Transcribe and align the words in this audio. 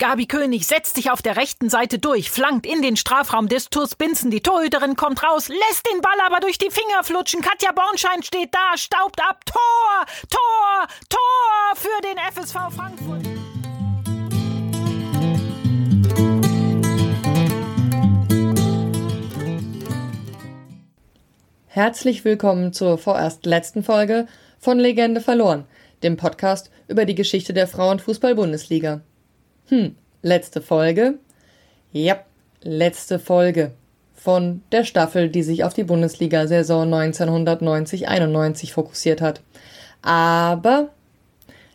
Gabi 0.00 0.26
König 0.26 0.64
setzt 0.64 0.94
sich 0.94 1.10
auf 1.10 1.22
der 1.22 1.36
rechten 1.36 1.70
Seite 1.70 1.98
durch, 1.98 2.30
flankt 2.30 2.66
in 2.66 2.82
den 2.82 2.94
Strafraum 2.94 3.48
des 3.48 3.68
Tours 3.68 3.96
Binzen. 3.96 4.30
Die 4.30 4.40
Torhüterin 4.40 4.94
kommt 4.94 5.24
raus, 5.24 5.48
lässt 5.48 5.88
den 5.92 6.00
Ball 6.00 6.20
aber 6.24 6.38
durch 6.38 6.56
die 6.56 6.70
Finger 6.70 7.02
flutschen. 7.02 7.42
Katja 7.42 7.72
Bornschein 7.72 8.22
steht 8.22 8.54
da, 8.54 8.76
staubt 8.76 9.20
ab. 9.20 9.44
Tor, 9.44 10.06
Tor, 10.30 10.86
Tor 11.08 11.74
für 11.74 12.00
den 12.02 12.16
FSV 12.16 12.54
Frankfurt. 12.76 13.26
Herzlich 21.66 22.24
willkommen 22.24 22.72
zur 22.72 22.98
vorerst 22.98 23.46
letzten 23.46 23.82
Folge 23.82 24.28
von 24.60 24.78
Legende 24.78 25.20
verloren, 25.20 25.64
dem 26.04 26.16
Podcast 26.16 26.70
über 26.86 27.04
die 27.04 27.16
Geschichte 27.16 27.52
der 27.52 27.66
Frauenfußball-Bundesliga. 27.66 29.00
Hm, 29.68 29.96
letzte 30.22 30.62
Folge? 30.62 31.18
Ja, 31.92 32.20
letzte 32.62 33.18
Folge 33.18 33.72
von 34.14 34.62
der 34.72 34.84
Staffel, 34.84 35.28
die 35.28 35.42
sich 35.42 35.62
auf 35.62 35.74
die 35.74 35.84
Bundesliga-Saison 35.84 36.92
1990-91 36.92 38.72
fokussiert 38.72 39.20
hat. 39.20 39.42
Aber 40.00 40.88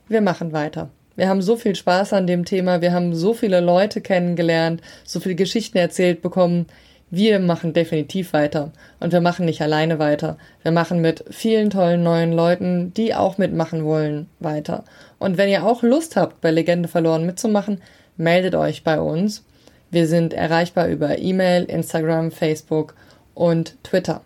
wir 0.07 0.21
machen 0.21 0.53
weiter. 0.53 0.89
Wir 1.15 1.29
haben 1.29 1.43
so 1.43 1.55
viel 1.55 1.75
Spaß 1.75 2.13
an 2.13 2.25
dem 2.25 2.45
Thema, 2.45 2.81
wir 2.81 2.91
haben 2.91 3.13
so 3.13 3.35
viele 3.35 3.59
Leute 3.59 4.01
kennengelernt, 4.01 4.81
so 5.05 5.19
viele 5.19 5.35
Geschichten 5.35 5.77
erzählt 5.77 6.23
bekommen. 6.23 6.65
Wir 7.11 7.39
machen 7.39 7.73
definitiv 7.73 8.33
weiter. 8.33 8.71
Und 8.99 9.13
wir 9.13 9.21
machen 9.21 9.45
nicht 9.45 9.61
alleine 9.61 9.99
weiter. 9.99 10.37
Wir 10.63 10.71
machen 10.71 10.99
mit 10.99 11.23
vielen 11.29 11.69
tollen 11.69 12.01
neuen 12.01 12.33
Leuten, 12.33 12.91
die 12.95 13.13
auch 13.13 13.37
mitmachen 13.37 13.85
wollen, 13.85 14.27
weiter. 14.39 14.83
Und 15.23 15.37
wenn 15.37 15.47
ihr 15.47 15.65
auch 15.65 15.83
Lust 15.83 16.17
habt, 16.17 16.41
bei 16.41 16.51
Legende 16.51 16.89
verloren 16.89 17.25
mitzumachen, 17.25 17.81
meldet 18.17 18.55
euch 18.55 18.83
bei 18.83 18.99
uns. 18.99 19.45
Wir 19.89 20.05
sind 20.05 20.33
erreichbar 20.33 20.89
über 20.89 21.17
E-Mail, 21.17 21.63
Instagram, 21.63 22.29
Facebook 22.29 22.93
und 23.33 23.81
Twitter. 23.83 24.19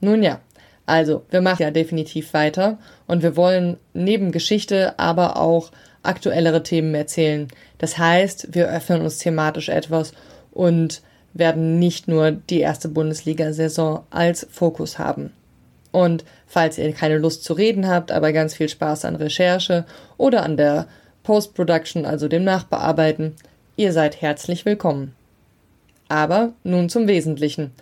Nun 0.00 0.22
ja, 0.22 0.40
also 0.86 1.26
wir 1.28 1.42
machen 1.42 1.62
ja 1.62 1.70
definitiv 1.70 2.32
weiter 2.32 2.78
und 3.06 3.22
wir 3.22 3.36
wollen 3.36 3.76
neben 3.92 4.32
Geschichte 4.32 4.98
aber 4.98 5.36
auch 5.36 5.70
aktuellere 6.02 6.62
Themen 6.62 6.94
erzählen. 6.94 7.48
Das 7.76 7.98
heißt, 7.98 8.54
wir 8.54 8.70
öffnen 8.70 9.02
uns 9.02 9.18
thematisch 9.18 9.68
etwas 9.68 10.12
und 10.52 11.02
werden 11.34 11.78
nicht 11.78 12.08
nur 12.08 12.30
die 12.30 12.60
erste 12.60 12.88
Bundesliga-Saison 12.88 14.04
als 14.08 14.46
Fokus 14.50 14.98
haben. 14.98 15.34
Und 15.92 16.24
falls 16.54 16.78
ihr 16.78 16.92
keine 16.92 17.18
Lust 17.18 17.42
zu 17.42 17.52
reden 17.52 17.88
habt, 17.88 18.12
aber 18.12 18.32
ganz 18.32 18.54
viel 18.54 18.68
Spaß 18.68 19.06
an 19.06 19.16
Recherche 19.16 19.84
oder 20.16 20.44
an 20.44 20.56
der 20.56 20.86
Post-Production, 21.24 22.06
also 22.06 22.28
dem 22.28 22.44
Nachbearbeiten, 22.44 23.34
ihr 23.74 23.92
seid 23.92 24.22
herzlich 24.22 24.64
willkommen. 24.64 25.16
Aber 26.08 26.52
nun 26.62 26.88
zum 26.88 27.08
Wesentlichen. 27.08 27.72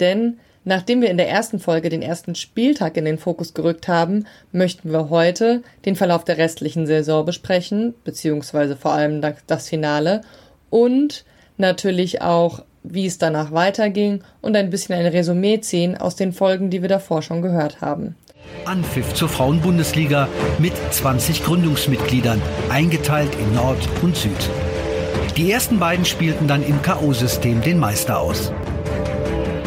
Denn 0.00 0.38
nachdem 0.64 1.02
wir 1.02 1.10
in 1.10 1.18
der 1.18 1.28
ersten 1.28 1.58
Folge 1.58 1.90
den 1.90 2.00
ersten 2.00 2.34
Spieltag 2.34 2.96
in 2.96 3.04
den 3.04 3.18
Fokus 3.18 3.52
gerückt 3.52 3.86
haben, 3.86 4.24
möchten 4.50 4.92
wir 4.92 5.10
heute 5.10 5.62
den 5.84 5.94
Verlauf 5.94 6.24
der 6.24 6.38
restlichen 6.38 6.86
Saison 6.86 7.26
besprechen, 7.26 7.92
beziehungsweise 8.02 8.76
vor 8.76 8.92
allem 8.92 9.20
das 9.46 9.68
Finale 9.68 10.22
und 10.70 11.26
natürlich 11.58 12.22
auch 12.22 12.62
wie 12.82 13.06
es 13.06 13.18
danach 13.18 13.52
weiterging 13.52 14.24
und 14.40 14.56
ein 14.56 14.70
bisschen 14.70 14.94
ein 14.94 15.06
Resümee 15.06 15.60
ziehen 15.60 15.96
aus 15.96 16.16
den 16.16 16.32
Folgen, 16.32 16.70
die 16.70 16.82
wir 16.82 16.88
davor 16.88 17.22
schon 17.22 17.42
gehört 17.42 17.80
haben. 17.80 18.16
Anpfiff 18.64 19.14
zur 19.14 19.28
Frauenbundesliga 19.28 20.28
mit 20.58 20.72
20 20.90 21.44
Gründungsmitgliedern, 21.44 22.40
eingeteilt 22.70 23.34
in 23.34 23.54
Nord 23.54 23.78
und 24.02 24.16
Süd. 24.16 24.50
Die 25.36 25.50
ersten 25.50 25.78
beiden 25.78 26.04
spielten 26.04 26.46
dann 26.46 26.62
im 26.62 26.82
KO-System 26.82 27.62
den 27.62 27.78
Meister 27.78 28.20
aus. 28.20 28.52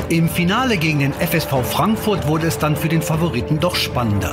Im 0.10 0.30
Finale 0.30 0.78
gegen 0.78 1.00
den 1.00 1.14
FSV 1.14 1.64
Frankfurt 1.64 2.28
wurde 2.28 2.48
es 2.48 2.60
dann 2.60 2.76
für 2.76 2.90
den 2.90 3.02
Favoriten 3.02 3.60
doch 3.60 3.76
spannender. 3.76 4.32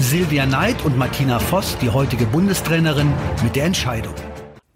Silvia 0.00 0.44
Neid 0.44 0.84
und 0.84 0.98
Martina 0.98 1.38
Voss, 1.38 1.78
die 1.78 1.90
heutige 1.90 2.26
Bundestrainerin, 2.26 3.12
mit 3.42 3.56
der 3.56 3.64
Entscheidung. 3.64 4.14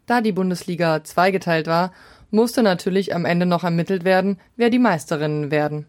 Da 0.06 0.20
die 0.22 0.32
Bundesliga 0.32 1.04
zweigeteilt 1.04 1.66
war 1.66 1.92
musste 2.30 2.62
natürlich 2.62 3.14
am 3.14 3.24
Ende 3.24 3.46
noch 3.46 3.64
ermittelt 3.64 4.04
werden, 4.04 4.38
wer 4.56 4.70
die 4.70 4.78
Meisterinnen 4.78 5.50
werden. 5.50 5.86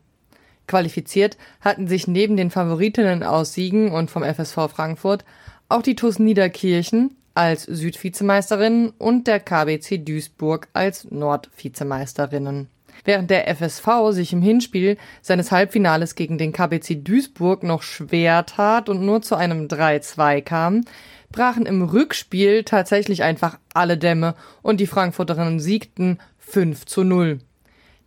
Qualifiziert 0.72 1.36
hatten 1.60 1.90
sich 1.90 2.08
neben 2.08 2.38
den 2.38 2.50
Favoritinnen 2.50 3.24
aus 3.24 3.54
Siegen 3.54 3.92
und 3.92 4.10
vom 4.10 4.24
FSV 4.24 4.72
Frankfurt 4.74 5.26
auch 5.68 5.82
die 5.82 5.98
TuS 5.98 6.18
Niederkirchen 6.18 7.18
als 7.34 7.64
Südvizemeisterinnen 7.64 8.94
und 8.98 9.28
der 9.28 9.42
KBC 9.42 9.98
Duisburg 9.98 10.70
als 10.72 11.12
Nordvizemeisterinnen. 11.12 12.70
Während 13.04 13.30
der 13.32 13.54
FSV 13.54 14.12
sich 14.12 14.32
im 14.32 14.42
Hinspiel 14.42 14.98
seines 15.22 15.52
Halbfinales 15.52 16.16
gegen 16.16 16.38
den 16.38 16.54
KBC 16.54 17.04
Duisburg 17.04 17.64
noch 17.64 17.82
schwer 17.82 18.46
tat 18.46 18.88
und 18.88 19.06
nur 19.06 19.22
zu 19.22 19.36
einem 19.36 19.68
3-2 19.68 20.42
kam, 20.42 20.86
brachen 21.34 21.66
im 21.66 21.82
Rückspiel 21.82 22.64
tatsächlich 22.64 23.24
einfach 23.24 23.60
alle 23.74 23.98
Dämme 23.98 24.36
und 24.62 24.80
die 24.80 24.88
Frankfurterinnen 24.88 25.60
siegten 25.60 26.20
5 26.40 26.86
zu 26.86 27.04
0. 27.04 27.40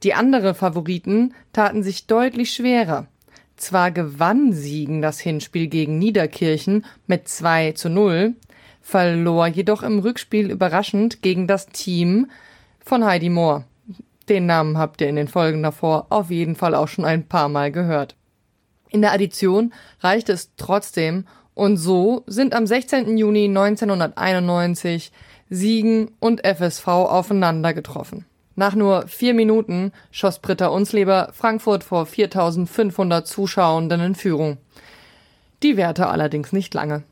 Die 0.04 0.12
anderen 0.12 0.54
Favoriten 0.54 1.34
taten 1.54 1.82
sich 1.82 2.06
deutlich 2.06 2.52
schwerer. 2.52 3.06
Zwar 3.56 3.90
gewann 3.90 4.52
Siegen 4.52 5.00
das 5.00 5.18
Hinspiel 5.18 5.68
gegen 5.68 5.98
Niederkirchen 5.98 6.84
mit 7.06 7.26
2 7.26 7.72
zu 7.72 7.88
0, 7.88 8.34
verlor 8.82 9.46
jedoch 9.46 9.82
im 9.82 10.00
Rückspiel 10.00 10.50
überraschend 10.50 11.22
gegen 11.22 11.46
das 11.46 11.68
Team 11.68 12.30
von 12.84 13.04
Heidi 13.04 13.30
Mohr. 13.30 13.64
Den 14.28 14.44
Namen 14.44 14.76
habt 14.76 15.00
ihr 15.00 15.08
in 15.08 15.16
den 15.16 15.28
Folgen 15.28 15.62
davor 15.62 16.06
auf 16.10 16.30
jeden 16.30 16.54
Fall 16.54 16.74
auch 16.74 16.88
schon 16.88 17.06
ein 17.06 17.26
paar 17.26 17.48
Mal 17.48 17.72
gehört. 17.72 18.14
In 18.90 19.00
der 19.00 19.12
Addition 19.12 19.72
reichte 20.00 20.32
es 20.32 20.50
trotzdem 20.56 21.26
und 21.54 21.78
so 21.78 22.24
sind 22.26 22.54
am 22.54 22.66
16. 22.66 23.16
Juni 23.16 23.46
1991 23.46 25.12
Siegen 25.48 26.10
und 26.20 26.46
FSV 26.46 26.88
aufeinander 26.88 27.72
getroffen. 27.72 28.26
Nach 28.56 28.74
nur 28.74 29.08
vier 29.08 29.34
Minuten 29.34 29.92
schoss 30.10 30.38
Britta 30.38 30.68
Unsleber 30.68 31.30
Frankfurt 31.32 31.82
vor 31.82 32.06
4500 32.06 33.26
Zuschauenden 33.26 34.00
in 34.00 34.14
Führung. 34.14 34.58
Die 35.62 35.76
währte 35.76 36.06
allerdings 36.06 36.52
nicht 36.52 36.72
lange. 36.74 37.02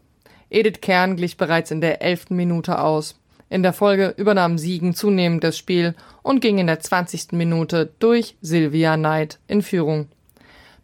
Edith 0.51 0.81
Kern 0.81 1.17
glich 1.17 1.37
bereits 1.37 1.71
in 1.71 1.81
der 1.81 2.03
elften 2.03 2.37
Minute 2.37 2.79
aus. 2.79 3.19
In 3.49 3.63
der 3.63 3.73
Folge 3.73 4.15
übernahm 4.17 4.57
Siegen 4.57 4.95
zunehmend 4.95 5.43
das 5.43 5.59
Spiel 5.59 5.95
und 6.23 6.41
ging 6.41 6.59
in 6.59 6.67
der 6.69 6.81
20. 6.81 7.33
Minute 7.33 7.91
durch 7.99 8.37
Silvia 8.41 8.97
Knight 8.97 9.39
in 9.49 9.63
Führung. 9.63 10.09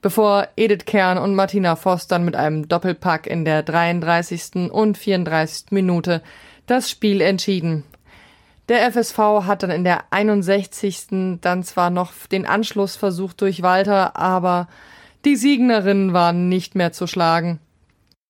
Bevor 0.03 0.49
Edith 0.57 0.85
Kern 0.87 1.19
und 1.19 1.35
Martina 1.35 1.77
Voss 1.77 2.07
dann 2.09 2.25
mit 2.25 2.37
einem 2.37 2.69
Doppelpack 2.69 3.27
in 3.27 3.45
der 3.45 3.63
33. 3.63 4.71
und 4.71 4.99
34. 4.99 5.67
Minute 5.71 6.23
das 6.67 6.91
Spiel 6.91 7.21
entschieden 7.21 7.85
der 8.69 8.93
FSV 8.93 9.19
hat 9.47 9.63
dann 9.63 9.71
in 9.71 9.85
der 9.85 10.05
61. 10.11 11.39
dann 11.41 11.63
zwar 11.63 11.91
noch 11.91 12.13
den 12.31 12.47
Anschluss 12.47 12.97
versucht 12.97 13.41
durch 13.41 13.63
Walter, 13.63 14.17
aber 14.17 14.69
die 15.25 15.37
Siegnerinnen 15.37 16.13
waren 16.13 16.49
nicht 16.49 16.75
mehr 16.75 16.93
zu 16.93 17.07
schlagen. 17.07 17.61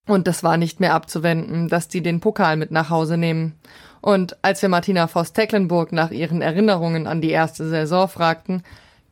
Und 0.06 0.26
das 0.26 0.43
war 0.43 0.56
nicht 0.56 0.81
mehr 0.81 0.94
abzuwenden, 0.94 1.69
dass 1.69 1.88
die 1.88 2.03
den 2.03 2.21
Pokal 2.21 2.56
mit 2.56 2.71
nach 2.71 2.88
Hause 2.88 3.19
nehmen. 3.19 3.59
Und 4.00 4.38
als 4.43 4.62
wir 4.62 4.69
Martina 4.69 5.06
Voss-Tecklenburg 5.06 5.93
nach 5.93 6.10
ihren 6.10 6.41
Erinnerungen 6.41 7.06
an 7.06 7.20
die 7.20 7.31
erste 7.31 7.69
Saison 7.69 8.09
fragten, 8.09 8.62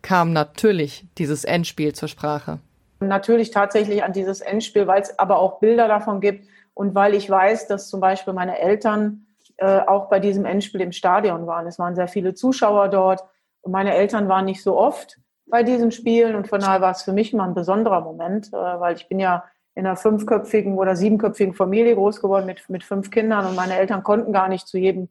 kam 0.00 0.32
natürlich 0.32 1.04
dieses 1.18 1.44
Endspiel 1.44 1.92
zur 1.92 2.08
Sprache. 2.08 2.60
Natürlich 3.00 3.50
tatsächlich 3.50 4.04
an 4.04 4.12
dieses 4.12 4.40
Endspiel, 4.40 4.86
weil 4.86 5.02
es 5.02 5.18
aber 5.18 5.38
auch 5.38 5.58
Bilder 5.58 5.86
davon 5.86 6.20
gibt 6.20 6.46
und 6.72 6.94
weil 6.94 7.14
ich 7.14 7.28
weiß, 7.28 7.66
dass 7.66 7.88
zum 7.88 8.00
Beispiel 8.00 8.32
meine 8.32 8.58
Eltern 8.58 9.25
äh, 9.58 9.80
auch 9.80 10.08
bei 10.08 10.20
diesem 10.20 10.44
Endspiel 10.44 10.80
im 10.80 10.92
Stadion 10.92 11.46
waren. 11.46 11.66
Es 11.66 11.78
waren 11.78 11.94
sehr 11.94 12.08
viele 12.08 12.34
Zuschauer 12.34 12.88
dort 12.88 13.24
und 13.62 13.72
meine 13.72 13.94
Eltern 13.94 14.28
waren 14.28 14.44
nicht 14.44 14.62
so 14.62 14.76
oft 14.76 15.18
bei 15.46 15.62
diesen 15.62 15.92
Spielen 15.92 16.34
und 16.34 16.48
von 16.48 16.60
daher 16.60 16.80
war 16.80 16.90
es 16.90 17.02
für 17.02 17.12
mich 17.12 17.32
mal 17.32 17.48
ein 17.48 17.54
besonderer 17.54 18.00
Moment, 18.00 18.48
äh, 18.48 18.56
weil 18.56 18.96
ich 18.96 19.08
bin 19.08 19.18
ja 19.18 19.44
in 19.74 19.86
einer 19.86 19.96
fünfköpfigen 19.96 20.78
oder 20.78 20.96
siebenköpfigen 20.96 21.54
Familie 21.54 21.94
groß 21.94 22.20
geworden 22.20 22.46
mit, 22.46 22.68
mit 22.68 22.82
fünf 22.82 23.10
Kindern 23.10 23.46
und 23.46 23.56
meine 23.56 23.76
Eltern 23.76 24.02
konnten 24.02 24.32
gar 24.32 24.48
nicht 24.48 24.66
zu 24.66 24.78
jedem 24.78 25.08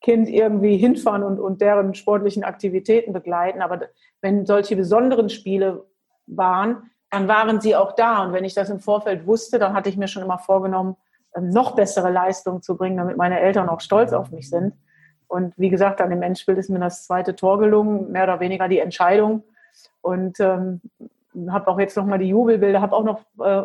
Kind 0.00 0.28
irgendwie 0.28 0.76
hinfahren 0.76 1.22
und, 1.22 1.40
und 1.40 1.60
deren 1.60 1.94
sportlichen 1.94 2.44
Aktivitäten 2.44 3.12
begleiten. 3.12 3.62
Aber 3.62 3.88
wenn 4.20 4.44
solche 4.44 4.76
besonderen 4.76 5.30
Spiele 5.30 5.86
waren, 6.26 6.90
dann 7.10 7.26
waren 7.26 7.60
sie 7.60 7.74
auch 7.74 7.92
da. 7.92 8.22
Und 8.22 8.32
wenn 8.32 8.44
ich 8.44 8.54
das 8.54 8.70
im 8.70 8.80
Vorfeld 8.80 9.26
wusste, 9.26 9.58
dann 9.58 9.72
hatte 9.72 9.88
ich 9.88 9.96
mir 9.96 10.08
schon 10.08 10.22
immer 10.22 10.38
vorgenommen, 10.38 10.96
noch 11.40 11.74
bessere 11.74 12.10
Leistung 12.10 12.62
zu 12.62 12.76
bringen, 12.76 12.96
damit 12.96 13.16
meine 13.16 13.40
Eltern 13.40 13.68
auch 13.68 13.80
stolz 13.80 14.12
auf 14.12 14.30
mich 14.30 14.48
sind. 14.48 14.74
Und 15.26 15.52
wie 15.56 15.70
gesagt, 15.70 16.00
an 16.00 16.10
dem 16.10 16.22
Endspiel 16.22 16.56
ist 16.56 16.70
mir 16.70 16.78
das 16.78 17.06
zweite 17.06 17.34
Tor 17.34 17.58
gelungen, 17.58 18.12
mehr 18.12 18.24
oder 18.24 18.40
weniger 18.40 18.68
die 18.68 18.78
Entscheidung. 18.78 19.42
Und 20.00 20.38
ähm, 20.38 20.80
habe 21.48 21.68
auch 21.68 21.78
jetzt 21.78 21.96
nochmal 21.96 22.18
die 22.18 22.28
Jubelbilder, 22.28 22.80
habe 22.80 22.94
auch 22.94 23.04
noch 23.04 23.20
äh, 23.44 23.64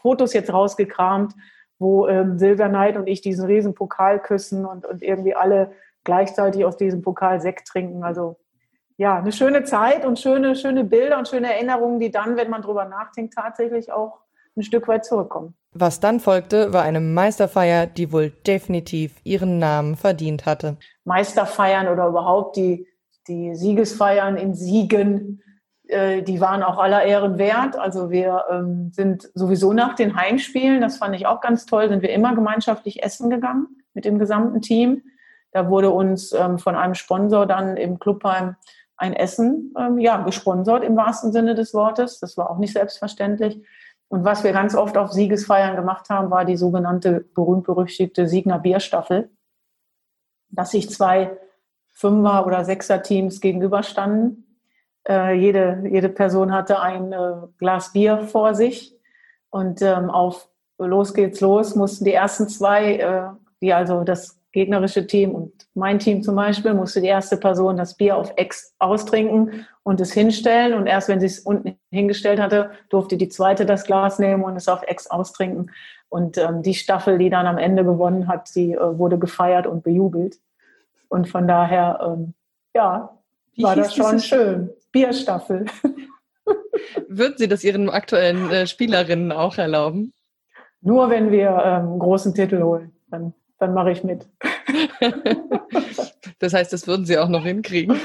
Fotos 0.00 0.32
jetzt 0.32 0.52
rausgekramt, 0.52 1.34
wo 1.78 2.08
ähm, 2.08 2.38
Silver 2.38 2.68
Knight 2.68 2.96
und 2.96 3.06
ich 3.06 3.20
diesen 3.20 3.46
riesen 3.46 3.74
Pokal 3.74 4.18
küssen 4.18 4.64
und, 4.64 4.86
und 4.86 5.02
irgendwie 5.02 5.34
alle 5.34 5.72
gleichzeitig 6.04 6.64
aus 6.64 6.76
diesem 6.76 7.02
Pokal 7.02 7.40
Sekt 7.40 7.68
trinken. 7.68 8.02
Also 8.02 8.36
ja, 8.96 9.16
eine 9.16 9.30
schöne 9.30 9.62
Zeit 9.62 10.04
und 10.04 10.18
schöne, 10.18 10.56
schöne 10.56 10.82
Bilder 10.82 11.18
und 11.18 11.28
schöne 11.28 11.52
Erinnerungen, 11.52 12.00
die 12.00 12.10
dann, 12.10 12.36
wenn 12.36 12.50
man 12.50 12.62
drüber 12.62 12.86
nachdenkt, 12.86 13.34
tatsächlich 13.34 13.92
auch 13.92 14.18
ein 14.58 14.62
Stück 14.62 14.88
weit 14.88 15.04
zurückkommen. 15.04 15.54
Was 15.72 16.00
dann 16.00 16.20
folgte, 16.20 16.72
war 16.72 16.82
eine 16.82 17.00
Meisterfeier, 17.00 17.86
die 17.86 18.12
wohl 18.12 18.30
definitiv 18.30 19.16
ihren 19.24 19.58
Namen 19.58 19.96
verdient 19.96 20.46
hatte. 20.46 20.76
Meisterfeiern 21.04 21.88
oder 21.88 22.08
überhaupt 22.08 22.56
die, 22.56 22.86
die 23.28 23.54
Siegesfeiern 23.54 24.36
in 24.36 24.54
Siegen, 24.54 25.42
äh, 25.88 26.22
die 26.22 26.40
waren 26.40 26.62
auch 26.62 26.78
aller 26.78 27.04
Ehren 27.04 27.38
wert. 27.38 27.78
Also 27.78 28.10
wir 28.10 28.44
ähm, 28.50 28.90
sind 28.92 29.30
sowieso 29.34 29.72
nach 29.72 29.94
den 29.94 30.16
Heimspielen, 30.16 30.80
das 30.80 30.98
fand 30.98 31.14
ich 31.16 31.26
auch 31.26 31.40
ganz 31.40 31.66
toll, 31.66 31.88
sind 31.88 32.02
wir 32.02 32.10
immer 32.10 32.34
gemeinschaftlich 32.34 33.02
essen 33.02 33.30
gegangen 33.30 33.68
mit 33.94 34.04
dem 34.04 34.18
gesamten 34.18 34.60
Team. 34.60 35.02
Da 35.52 35.70
wurde 35.70 35.90
uns 35.90 36.32
ähm, 36.32 36.58
von 36.58 36.76
einem 36.76 36.94
Sponsor 36.94 37.46
dann 37.46 37.76
im 37.76 37.98
Clubheim 37.98 38.56
ein 38.96 39.14
Essen 39.14 39.72
ähm, 39.78 39.98
ja, 39.98 40.18
gesponsert 40.18 40.84
im 40.84 40.96
wahrsten 40.96 41.32
Sinne 41.32 41.54
des 41.54 41.72
Wortes. 41.72 42.20
Das 42.20 42.36
war 42.36 42.50
auch 42.50 42.58
nicht 42.58 42.72
selbstverständlich. 42.72 43.64
Und 44.08 44.24
was 44.24 44.42
wir 44.42 44.52
ganz 44.52 44.74
oft 44.74 44.96
auf 44.96 45.12
Siegesfeiern 45.12 45.76
gemacht 45.76 46.08
haben, 46.08 46.30
war 46.30 46.44
die 46.44 46.56
sogenannte 46.56 47.20
berühmt-berüchtigte 47.34 48.26
Siegner 48.26 48.58
Bierstaffel, 48.58 49.30
dass 50.50 50.70
sich 50.70 50.88
zwei 50.90 51.36
Fünfer- 51.92 52.46
oder 52.46 52.64
Sechser-Teams 52.64 53.40
gegenüberstanden. 53.40 54.58
Äh, 55.06 55.34
jede, 55.34 55.82
jede 55.90 56.08
Person 56.08 56.52
hatte 56.52 56.80
ein 56.80 57.12
äh, 57.12 57.32
Glas 57.58 57.92
Bier 57.92 58.20
vor 58.20 58.54
sich 58.54 58.94
und 59.50 59.82
ähm, 59.82 60.10
auf 60.10 60.48
Los 60.78 61.12
geht's 61.12 61.40
los 61.40 61.74
mussten 61.74 62.04
die 62.04 62.12
ersten 62.12 62.48
zwei, 62.48 62.96
äh, 62.96 63.24
die 63.60 63.72
also 63.72 64.04
das 64.04 64.37
gegnerische 64.52 65.06
Team 65.06 65.32
und 65.32 65.52
mein 65.74 65.98
Team 65.98 66.22
zum 66.22 66.34
Beispiel 66.34 66.74
musste 66.74 67.00
die 67.00 67.08
erste 67.08 67.36
Person 67.36 67.76
das 67.76 67.96
Bier 67.96 68.16
auf 68.16 68.32
Ex 68.36 68.74
austrinken 68.78 69.66
und 69.82 70.00
es 70.00 70.12
hinstellen. 70.12 70.74
Und 70.74 70.86
erst 70.86 71.08
wenn 71.08 71.20
sie 71.20 71.26
es 71.26 71.40
unten 71.40 71.78
hingestellt 71.90 72.40
hatte, 72.40 72.70
durfte 72.88 73.16
die 73.16 73.28
zweite 73.28 73.66
das 73.66 73.84
Glas 73.84 74.18
nehmen 74.18 74.44
und 74.44 74.56
es 74.56 74.68
auf 74.68 74.82
Ex 74.82 75.06
austrinken. 75.06 75.70
Und 76.08 76.38
ähm, 76.38 76.62
die 76.62 76.74
Staffel, 76.74 77.18
die 77.18 77.28
dann 77.28 77.46
am 77.46 77.58
Ende 77.58 77.84
gewonnen 77.84 78.28
hat, 78.28 78.54
die 78.54 78.72
äh, 78.72 78.98
wurde 78.98 79.18
gefeiert 79.18 79.66
und 79.66 79.84
bejubelt. 79.84 80.38
Und 81.08 81.28
von 81.28 81.46
daher, 81.46 82.00
ähm, 82.02 82.34
ja, 82.74 83.18
Wie 83.54 83.62
war 83.62 83.76
das 83.76 83.94
schon 83.94 84.18
schön. 84.18 84.70
Bierstaffel. 84.92 85.66
Würden 87.08 87.36
Sie 87.36 87.48
das 87.48 87.64
Ihren 87.64 87.90
aktuellen 87.90 88.50
äh, 88.50 88.66
Spielerinnen 88.66 89.32
auch 89.32 89.58
erlauben? 89.58 90.14
Nur 90.80 91.10
wenn 91.10 91.30
wir 91.30 91.50
ähm, 91.50 91.88
einen 91.90 91.98
großen 91.98 92.34
Titel 92.34 92.62
holen. 92.62 92.92
Dann 93.10 93.34
dann 93.58 93.74
mache 93.74 93.90
ich 93.90 94.04
mit. 94.04 94.26
das 96.38 96.54
heißt, 96.54 96.72
das 96.72 96.86
würden 96.86 97.06
Sie 97.06 97.18
auch 97.18 97.28
noch 97.28 97.44
hinkriegen? 97.44 97.98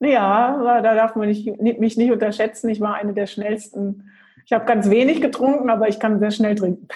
Ja, 0.00 0.80
da 0.82 0.94
darf 0.94 1.16
man 1.16 1.28
nicht, 1.28 1.60
mich 1.60 1.96
nicht 1.96 2.10
unterschätzen. 2.10 2.68
Ich 2.68 2.80
war 2.80 2.94
eine 2.94 3.14
der 3.14 3.26
schnellsten. 3.26 4.10
Ich 4.44 4.52
habe 4.52 4.66
ganz 4.66 4.90
wenig 4.90 5.20
getrunken, 5.20 5.70
aber 5.70 5.88
ich 5.88 5.98
kann 5.98 6.18
sehr 6.18 6.30
schnell 6.30 6.54
trinken. 6.54 6.86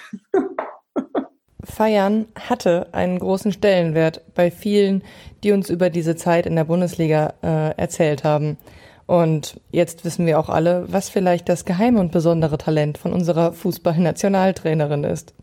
Feiern 1.65 2.27
hatte 2.39 2.89
einen 2.93 3.19
großen 3.19 3.53
Stellenwert 3.53 4.23
bei 4.35 4.51
vielen, 4.51 5.03
die 5.43 5.53
uns 5.53 5.71
über 5.71 5.91
diese 5.91 6.17
Zeit 6.17 6.47
in 6.47 6.57
der 6.57 6.65
Bundesliga 6.65 7.35
äh, 7.43 7.77
erzählt 7.77 8.25
haben. 8.25 8.59
Und 9.07 9.61
jetzt 9.71 10.05
wissen 10.05 10.27
wir 10.27 10.39
auch 10.39 10.49
alle, 10.49 10.85
was 10.89 11.09
vielleicht 11.09 11.49
das 11.49 11.65
geheime 11.65 12.01
und 12.01 12.13
besondere 12.13 12.59
Talent 12.59 12.97
von 12.99 13.13
unserer 13.13 13.53
Fußballnationaltrainerin 13.53 15.05
ist. 15.05 15.35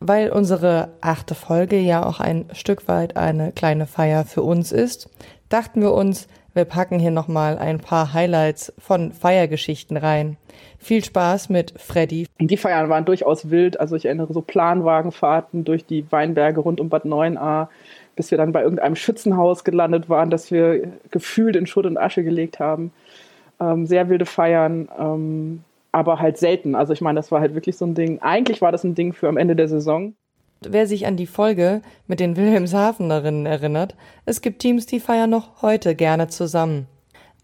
Weil 0.00 0.30
unsere 0.30 0.90
achte 1.00 1.34
Folge 1.34 1.78
ja 1.78 2.04
auch 2.04 2.20
ein 2.20 2.46
Stück 2.52 2.88
weit 2.88 3.16
eine 3.16 3.52
kleine 3.52 3.86
Feier 3.86 4.24
für 4.24 4.42
uns 4.42 4.72
ist, 4.72 5.08
dachten 5.48 5.80
wir 5.80 5.92
uns, 5.92 6.28
wir 6.54 6.64
packen 6.64 7.00
hier 7.00 7.10
nochmal 7.10 7.58
ein 7.58 7.80
paar 7.80 8.12
Highlights 8.12 8.72
von 8.78 9.12
Feiergeschichten 9.12 9.96
rein. 9.96 10.36
Viel 10.78 11.02
Spaß 11.02 11.48
mit 11.48 11.74
Freddy. 11.80 12.26
Die 12.38 12.56
Feiern 12.56 12.88
waren 12.88 13.04
durchaus 13.04 13.50
wild. 13.50 13.80
Also 13.80 13.96
ich 13.96 14.04
erinnere 14.04 14.32
so 14.32 14.40
Planwagenfahrten 14.40 15.64
durch 15.64 15.84
die 15.84 16.04
Weinberge 16.10 16.60
rund 16.60 16.80
um 16.80 16.90
Bad 16.90 17.06
9a, 17.06 17.68
bis 18.14 18.30
wir 18.30 18.38
dann 18.38 18.52
bei 18.52 18.62
irgendeinem 18.62 18.94
Schützenhaus 18.94 19.64
gelandet 19.64 20.08
waren, 20.08 20.30
das 20.30 20.52
wir 20.52 20.92
gefühlt 21.10 21.56
in 21.56 21.66
Schutt 21.66 21.86
und 21.86 21.98
Asche 21.98 22.22
gelegt 22.22 22.60
haben. 22.60 22.92
Ähm, 23.60 23.86
sehr 23.86 24.08
wilde 24.08 24.26
Feiern. 24.26 24.88
Ähm, 24.96 25.64
aber 25.94 26.18
halt 26.18 26.36
selten. 26.38 26.74
Also 26.74 26.92
ich 26.92 27.00
meine, 27.00 27.18
das 27.18 27.30
war 27.30 27.40
halt 27.40 27.54
wirklich 27.54 27.76
so 27.76 27.86
ein 27.86 27.94
Ding. 27.94 28.18
Eigentlich 28.20 28.60
war 28.60 28.72
das 28.72 28.82
ein 28.82 28.96
Ding 28.96 29.12
für 29.12 29.28
am 29.28 29.36
Ende 29.36 29.54
der 29.54 29.68
Saison. 29.68 30.14
Wer 30.66 30.86
sich 30.86 31.06
an 31.06 31.16
die 31.16 31.26
Folge 31.26 31.82
mit 32.06 32.20
den 32.20 32.36
Wilhelmshavenerinnen 32.36 33.46
erinnert, 33.46 33.94
es 34.24 34.40
gibt 34.40 34.60
Teams, 34.60 34.86
die 34.86 34.98
feiern 34.98 35.30
noch 35.30 35.62
heute 35.62 35.94
gerne 35.94 36.28
zusammen. 36.28 36.86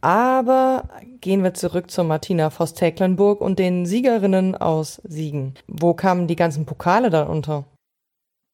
Aber 0.01 0.89
gehen 1.21 1.45
wir 1.45 1.55
zurück 1.55 1.91
zu 1.91 2.03
Martina 2.03 2.51
Voss-Tecklenburg 2.51 3.41
und 3.41 3.59
den 3.59 3.87
Siegerinnen 3.87 4.57
aus 4.57 5.01
Siegen. 5.05 5.55
Wo 5.69 5.95
kamen 5.95 6.27
die 6.27 6.37
ganzen 6.37 6.67
Pokale 6.67 7.11
dann 7.11 7.29
unter? 7.29 7.67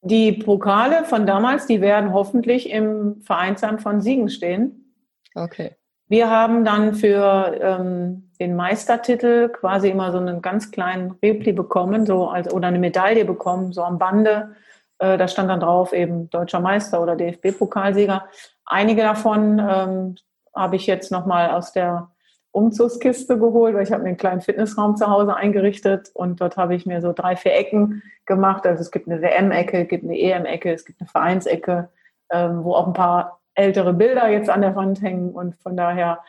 Die 0.03 0.33
Pokale 0.33 1.05
von 1.05 1.27
damals, 1.27 1.67
die 1.67 1.81
werden 1.81 2.13
hoffentlich 2.13 2.69
im 2.71 3.23
Vereinsheim 3.23 3.79
von 3.79 4.01
Siegen 4.01 4.29
stehen. 4.29 4.93
Okay. 5.35 5.77
Wir 6.09 6.31
haben 6.31 6.65
dann 6.65 6.95
für 6.95 7.59
ähm, 7.61 8.31
den 8.39 8.55
Meistertitel 8.55 9.49
quasi 9.49 9.91
immer 9.91 10.13
so 10.13 10.19
einen 10.19 10.41
ganz 10.41 10.71
kleinen 10.71 11.13
Repli 11.23 11.53
bekommen, 11.53 12.07
so 12.07 12.29
als 12.29 12.53
oder 12.53 12.69
eine 12.69 12.79
Medaille 12.79 13.25
bekommen, 13.25 13.73
so 13.73 13.83
am 13.83 13.99
Bande. 13.99 14.55
Äh, 14.99 15.19
da 15.19 15.27
stand 15.27 15.51
dann 15.51 15.61
drauf 15.61 15.93
eben 15.93 16.31
deutscher 16.31 16.61
Meister 16.61 17.03
oder 17.03 17.17
DFB-Pokalsieger. 17.17 18.25
Einige 18.65 19.03
davon 19.03 19.59
ähm, 19.59 20.15
habe 20.55 20.77
ich 20.77 20.87
jetzt 20.87 21.11
nochmal 21.11 21.51
aus 21.51 21.73
der 21.73 22.11
Umzugskiste 22.53 23.39
geholt, 23.39 23.75
weil 23.75 23.83
ich 23.83 23.93
habe 23.93 24.03
mir 24.03 24.11
einen 24.11 24.17
kleinen 24.17 24.41
Fitnessraum 24.41 24.97
zu 24.97 25.09
Hause 25.09 25.35
eingerichtet 25.35 26.11
und 26.15 26.41
dort 26.41 26.57
habe 26.57 26.75
ich 26.75 26.87
mir 26.87 27.03
so 27.03 27.13
drei, 27.13 27.37
vier 27.37 27.55
Ecken 27.55 28.03
gemacht. 28.25 28.65
Also 28.65 28.81
es 28.81 28.91
gibt 28.91 29.09
eine 29.09 29.21
WM-Ecke, 29.21 29.83
es 29.83 29.89
gibt 29.89 30.05
eine 30.05 30.19
EM-Ecke, 30.19 30.73
es 30.73 30.85
gibt 30.85 31.01
eine 31.01 31.09
Vereinsecke, 31.09 31.91
ähm, 32.31 32.65
wo 32.65 32.75
auch 32.75 32.87
ein 32.87 32.93
paar 32.93 33.41
ältere 33.57 33.93
Bilder 33.93 34.29
jetzt 34.29 34.51
an 34.51 34.63
der 34.63 34.77
Wand 34.77 35.03
hängen 35.03 35.33
und 35.33 35.57
von 35.57 35.77
daher 35.77 36.21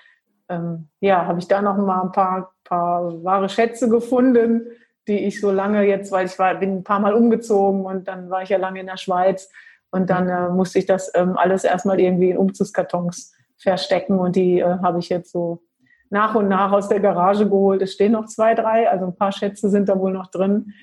ähm, 0.49 0.87
ja, 0.99 1.25
habe 1.25 1.39
ich 1.39 1.47
da 1.47 1.61
noch 1.61 1.77
mal 1.77 2.01
ein 2.01 2.11
paar, 2.11 2.53
paar 2.63 3.23
wahre 3.23 3.49
Schätze 3.49 3.89
gefunden, 3.89 4.67
die 5.07 5.25
ich 5.25 5.39
so 5.39 5.51
lange 5.51 5.83
jetzt, 5.83 6.11
weil 6.11 6.25
ich 6.25 6.39
war, 6.39 6.55
bin 6.55 6.77
ein 6.77 6.83
paar 6.83 6.99
Mal 6.99 7.13
umgezogen 7.13 7.85
und 7.85 8.07
dann 8.07 8.29
war 8.29 8.43
ich 8.43 8.49
ja 8.49 8.57
lange 8.57 8.79
in 8.79 8.87
der 8.87 8.97
Schweiz 8.97 9.49
und 9.91 10.09
dann 10.09 10.29
äh, 10.29 10.49
musste 10.49 10.79
ich 10.79 10.85
das 10.85 11.11
ähm, 11.15 11.37
alles 11.37 11.63
erstmal 11.63 11.99
irgendwie 11.99 12.31
in 12.31 12.37
Umzugskartons 12.37 13.33
verstecken 13.57 14.19
und 14.19 14.35
die 14.35 14.59
äh, 14.59 14.79
habe 14.81 14.99
ich 14.99 15.09
jetzt 15.09 15.31
so 15.31 15.61
nach 16.09 16.35
und 16.35 16.47
nach 16.47 16.71
aus 16.71 16.87
der 16.87 16.99
Garage 16.99 17.45
geholt. 17.45 17.81
Es 17.81 17.93
stehen 17.93 18.13
noch 18.13 18.25
zwei, 18.25 18.53
drei, 18.53 18.89
also 18.89 19.05
ein 19.05 19.15
paar 19.15 19.31
Schätze 19.31 19.69
sind 19.69 19.89
da 19.89 19.99
wohl 19.99 20.13
noch 20.13 20.27
drin. 20.27 20.73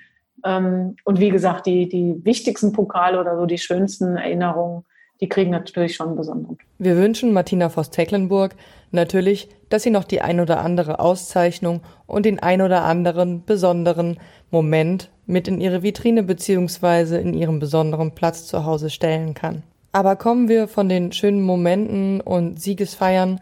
Ähm, 0.44 0.96
und 1.04 1.20
wie 1.20 1.30
gesagt, 1.30 1.66
die, 1.66 1.88
die 1.88 2.22
wichtigsten 2.24 2.72
Pokale 2.72 3.20
oder 3.20 3.36
so 3.36 3.46
die 3.46 3.58
schönsten 3.58 4.16
Erinnerungen, 4.16 4.84
die 5.20 5.28
kriegen 5.28 5.50
natürlich 5.50 5.94
schon 5.94 6.08
einen 6.08 6.16
besonderen. 6.16 6.58
Wir 6.78 6.96
wünschen 6.96 7.32
Martina 7.32 7.68
Voss-Tecklenburg 7.68 8.54
natürlich, 8.90 9.48
dass 9.68 9.82
sie 9.82 9.90
noch 9.90 10.04
die 10.04 10.20
ein 10.20 10.40
oder 10.40 10.60
andere 10.60 10.98
Auszeichnung 10.98 11.80
und 12.06 12.26
den 12.26 12.40
ein 12.40 12.62
oder 12.62 12.84
anderen 12.84 13.44
besonderen 13.44 14.18
Moment 14.50 15.10
mit 15.26 15.48
in 15.48 15.60
ihre 15.60 15.82
Vitrine 15.82 16.22
beziehungsweise 16.22 17.18
in 17.18 17.34
ihrem 17.34 17.58
besonderen 17.58 18.12
Platz 18.14 18.46
zu 18.46 18.64
Hause 18.64 18.90
stellen 18.90 19.34
kann. 19.34 19.62
Aber 19.92 20.16
kommen 20.16 20.48
wir 20.48 20.68
von 20.68 20.88
den 20.88 21.12
schönen 21.12 21.42
Momenten 21.42 22.20
und 22.20 22.60
Siegesfeiern 22.60 23.40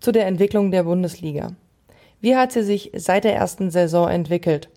zu 0.00 0.12
der 0.12 0.26
Entwicklung 0.26 0.70
der 0.70 0.84
Bundesliga. 0.84 1.52
Wie 2.20 2.36
hat 2.36 2.52
sie 2.52 2.62
sich 2.62 2.92
seit 2.94 3.24
der 3.24 3.34
ersten 3.34 3.70
Saison 3.70 4.08
entwickelt? 4.08 4.68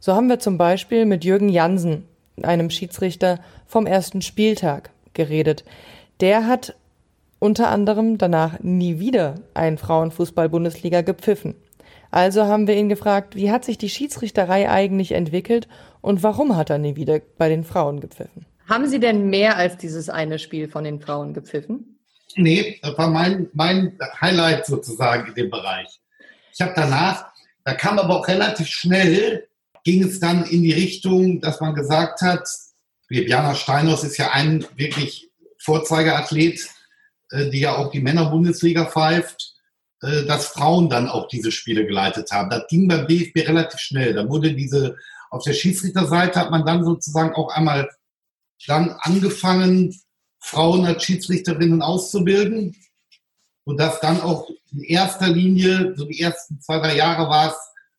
So 0.00 0.14
haben 0.14 0.28
wir 0.28 0.38
zum 0.38 0.58
Beispiel 0.58 1.06
mit 1.06 1.24
Jürgen 1.24 1.48
Jansen, 1.48 2.06
einem 2.42 2.70
Schiedsrichter 2.70 3.40
vom 3.66 3.86
ersten 3.86 4.22
Spieltag, 4.22 4.90
geredet. 5.14 5.64
Der 6.20 6.46
hat 6.46 6.74
unter 7.38 7.68
anderem 7.68 8.18
danach 8.18 8.60
nie 8.60 8.98
wieder 8.98 9.36
ein 9.54 9.78
Frauenfußball-Bundesliga 9.78 11.02
gepfiffen. 11.02 11.54
Also 12.10 12.44
haben 12.44 12.68
wir 12.68 12.76
ihn 12.76 12.88
gefragt, 12.88 13.34
wie 13.34 13.50
hat 13.50 13.64
sich 13.64 13.76
die 13.76 13.90
Schiedsrichterei 13.90 14.70
eigentlich 14.70 15.12
entwickelt 15.12 15.68
und 16.00 16.22
warum 16.22 16.56
hat 16.56 16.70
er 16.70 16.78
nie 16.78 16.96
wieder 16.96 17.20
bei 17.38 17.48
den 17.48 17.64
Frauen 17.64 18.00
gepfiffen? 18.00 18.46
Haben 18.68 18.88
Sie 18.88 19.00
denn 19.00 19.28
mehr 19.28 19.56
als 19.56 19.76
dieses 19.76 20.08
eine 20.08 20.38
Spiel 20.38 20.68
von 20.68 20.84
den 20.84 21.00
Frauen 21.00 21.34
gepfiffen? 21.34 21.98
Nee, 22.36 22.78
das 22.82 22.96
war 22.96 23.08
mein, 23.08 23.48
mein 23.52 23.98
Highlight 24.20 24.66
sozusagen 24.66 25.28
in 25.28 25.34
dem 25.34 25.50
Bereich. 25.50 25.88
Ich 26.52 26.60
habe 26.60 26.72
danach, 26.74 27.26
da 27.64 27.74
kam 27.74 27.98
aber 27.98 28.20
auch 28.20 28.28
relativ 28.28 28.68
schnell, 28.68 29.48
ging 29.84 30.02
es 30.02 30.20
dann 30.20 30.44
in 30.44 30.62
die 30.62 30.72
Richtung, 30.72 31.40
dass 31.40 31.60
man 31.60 31.74
gesagt 31.74 32.22
hat, 32.22 32.48
Bibiana 33.08 33.54
Steinhaus 33.54 34.04
ist 34.04 34.16
ja 34.16 34.32
ein 34.32 34.66
wirklich 34.76 35.30
Vorzeigeathlet, 35.58 36.60
äh, 37.30 37.50
die 37.50 37.60
ja 37.60 37.76
auch 37.76 37.90
die 37.90 38.00
Männerbundesliga 38.00 38.86
pfeift, 38.86 39.54
äh, 40.02 40.24
dass 40.24 40.48
Frauen 40.48 40.88
dann 40.88 41.08
auch 41.08 41.28
diese 41.28 41.52
Spiele 41.52 41.86
geleitet 41.86 42.30
haben. 42.30 42.50
Das 42.50 42.66
ging 42.68 42.88
beim 42.88 43.06
DFB 43.06 43.48
relativ 43.48 43.80
schnell. 43.80 44.14
Da 44.14 44.28
wurde 44.28 44.54
diese, 44.54 44.96
auf 45.30 45.44
der 45.44 45.54
Schiedsrichterseite 45.54 46.40
hat 46.40 46.50
man 46.50 46.64
dann 46.64 46.84
sozusagen 46.84 47.34
auch 47.34 47.54
einmal 47.54 47.88
dann 48.66 48.96
angefangen, 49.00 49.94
Frauen 50.40 50.84
als 50.84 51.04
Schiedsrichterinnen 51.04 51.82
auszubilden. 51.82 52.76
Und 53.64 53.80
das 53.80 54.00
dann 54.00 54.20
auch 54.20 54.48
in 54.72 54.82
erster 54.82 55.28
Linie, 55.28 55.94
so 55.96 56.04
die 56.04 56.20
ersten 56.20 56.60
zwei, 56.60 56.78
drei 56.78 56.96
Jahre 56.96 57.28
war 57.30 57.48
es 57.48 57.56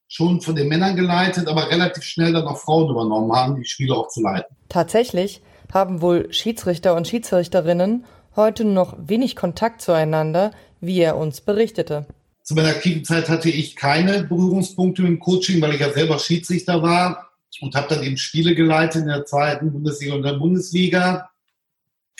schon 0.07 0.41
von 0.41 0.55
den 0.55 0.67
Männern 0.67 0.95
geleitet, 0.95 1.47
aber 1.47 1.69
relativ 1.69 2.03
schnell 2.03 2.33
dann 2.33 2.47
auch 2.47 2.57
Frauen 2.57 2.89
übernommen 2.89 3.31
haben, 3.31 3.55
die 3.55 3.65
Spiele 3.65 3.95
auch 3.95 4.07
zu 4.07 4.21
leiten. 4.21 4.55
Tatsächlich 4.69 5.41
haben 5.73 6.01
wohl 6.01 6.31
Schiedsrichter 6.31 6.95
und 6.95 7.07
Schiedsrichterinnen 7.07 8.05
heute 8.35 8.65
noch 8.65 8.95
wenig 8.99 9.35
Kontakt 9.35 9.81
zueinander, 9.81 10.51
wie 10.81 10.99
er 10.99 11.17
uns 11.17 11.41
berichtete. 11.41 12.05
Zu 12.43 12.53
meiner 12.53 12.69
aktiven 12.69 13.03
Zeit 13.03 13.27
hatte 13.27 13.49
ich 13.49 13.75
keine 13.75 14.23
Berührungspunkte 14.23 15.01
mit 15.01 15.11
dem 15.11 15.19
Coaching, 15.19 15.61
weil 15.61 15.73
ich 15.73 15.79
ja 15.79 15.91
selber 15.91 16.19
Schiedsrichter 16.19 16.81
war 16.83 17.31
und 17.61 17.73
habe 17.75 17.87
dann 17.95 18.03
eben 18.03 18.17
Spiele 18.17 18.53
geleitet 18.53 19.01
in 19.01 19.07
der 19.07 19.25
zweiten 19.25 19.71
Bundesliga 19.71 20.13
und 20.15 20.23
der 20.23 20.33
Bundesliga, 20.33 21.29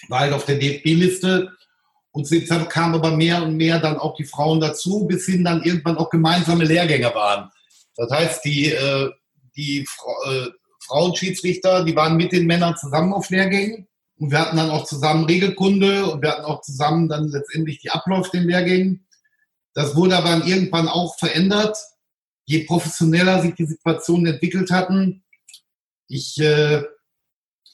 war 0.08 0.20
halt 0.22 0.34
auf 0.34 0.46
der 0.46 0.58
DFB-Liste 0.58 1.52
und 2.12 2.30
jetzt 2.30 2.70
kamen 2.70 2.96
aber 2.96 3.12
mehr 3.12 3.44
und 3.44 3.58
mehr 3.58 3.80
dann 3.80 3.98
auch 3.98 4.16
die 4.16 4.24
Frauen 4.24 4.60
dazu, 4.60 5.06
bis 5.06 5.26
hin 5.26 5.44
dann 5.44 5.64
irgendwann 5.64 5.98
auch 5.98 6.10
gemeinsame 6.10 6.64
Lehrgänge 6.64 7.14
waren. 7.14 7.52
Das 7.96 8.10
heißt, 8.12 8.46
die, 8.46 8.72
äh, 8.72 9.12
die 9.56 9.88
äh, 10.26 10.48
Frauenschiedsrichter, 10.86 11.84
die 11.84 11.96
waren 11.96 12.18
mit 12.18 12.32
den 12.32 12.46
Männern 12.46 12.76
zusammen 12.78 13.14
auf 13.14 13.30
Lehrgängen 13.30 13.88
und 14.18 14.32
wir 14.32 14.40
hatten 14.40 14.58
dann 14.58 14.70
auch 14.70 14.86
zusammen 14.86 15.26
Regelkunde 15.26 16.06
und 16.06 16.22
wir 16.22 16.32
hatten 16.32 16.46
auch 16.46 16.62
zusammen 16.62 17.10
dann 17.10 17.30
letztendlich 17.30 17.80
die 17.80 17.90
Abläufe 17.90 18.32
den 18.32 18.48
Lehrgängen. 18.48 19.08
Das 19.74 19.96
wurde 19.96 20.18
aber 20.18 20.30
dann 20.30 20.48
irgendwann 20.48 20.88
auch 20.88 21.18
verändert, 21.18 21.78
je 22.46 22.64
professioneller 22.64 23.42
sich 23.42 23.56
die 23.56 23.66
Situationen 23.66 24.34
entwickelt 24.34 24.72
hatten. 24.72 25.24
Ich 26.08 26.40
äh, 26.40 26.84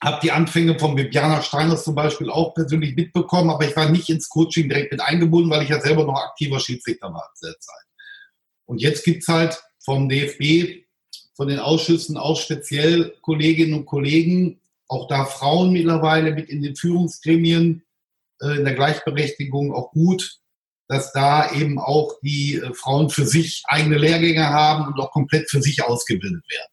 habe 0.04 0.20
die 0.24 0.32
Anfänge 0.32 0.80
von 0.80 0.96
Bibiana 0.96 1.44
Steiners 1.44 1.84
zum 1.84 1.94
Beispiel 1.94 2.32
auch 2.32 2.56
persönlich 2.56 2.96
mitbekommen, 2.96 3.52
aber 3.52 3.68
ich 3.68 3.76
war 3.76 3.90
nicht 3.90 4.10
ins 4.10 4.30
Coaching 4.30 4.68
direkt 4.68 4.92
mit 4.92 5.02
eingebunden, 5.02 5.52
weil 5.52 5.64
ich 5.64 5.70
ja 5.70 5.80
selber 5.80 6.06
noch 6.06 6.20
aktiver 6.20 6.60
Schiedsrichter 6.60 7.14
war 7.14 7.30
zu 7.36 7.46
der 7.46 7.60
Zeit. 7.60 7.86
Und 8.66 8.82
jetzt 8.82 9.04
gibt's 9.04 9.28
halt 9.28 9.62
vom 9.84 10.10
DFB, 10.10 10.86
von 11.36 11.48
den 11.48 11.60
Ausschüssen 11.60 12.18
auch 12.18 12.40
speziell 12.40 13.16
Kolleginnen 13.22 13.74
und 13.74 13.86
Kollegen, 13.86 14.60
auch 14.88 15.08
da 15.08 15.26
Frauen 15.26 15.72
mittlerweile 15.72 16.34
mit 16.34 16.50
in 16.50 16.62
den 16.62 16.76
Führungsgremien, 16.76 17.84
äh, 18.42 18.58
in 18.58 18.66
der 18.66 18.76
Gleichberechtigung 18.76 19.74
auch 19.74 19.92
gut, 19.92 20.38
dass 20.88 21.14
da 21.14 21.52
eben 21.54 21.80
auch 21.80 22.20
die 22.22 22.56
äh, 22.56 22.74
Frauen 22.74 23.10
für 23.10 23.26
sich 23.26 23.64
eigene 23.68 23.98
Lehrgänge 23.98 24.50
haben 24.50 24.88
und 24.88 25.00
auch 25.00 25.12
komplett 25.12 25.50
für 25.50 25.62
sich 25.62 25.84
ausgebildet 25.84 26.44
werden. 26.50 26.72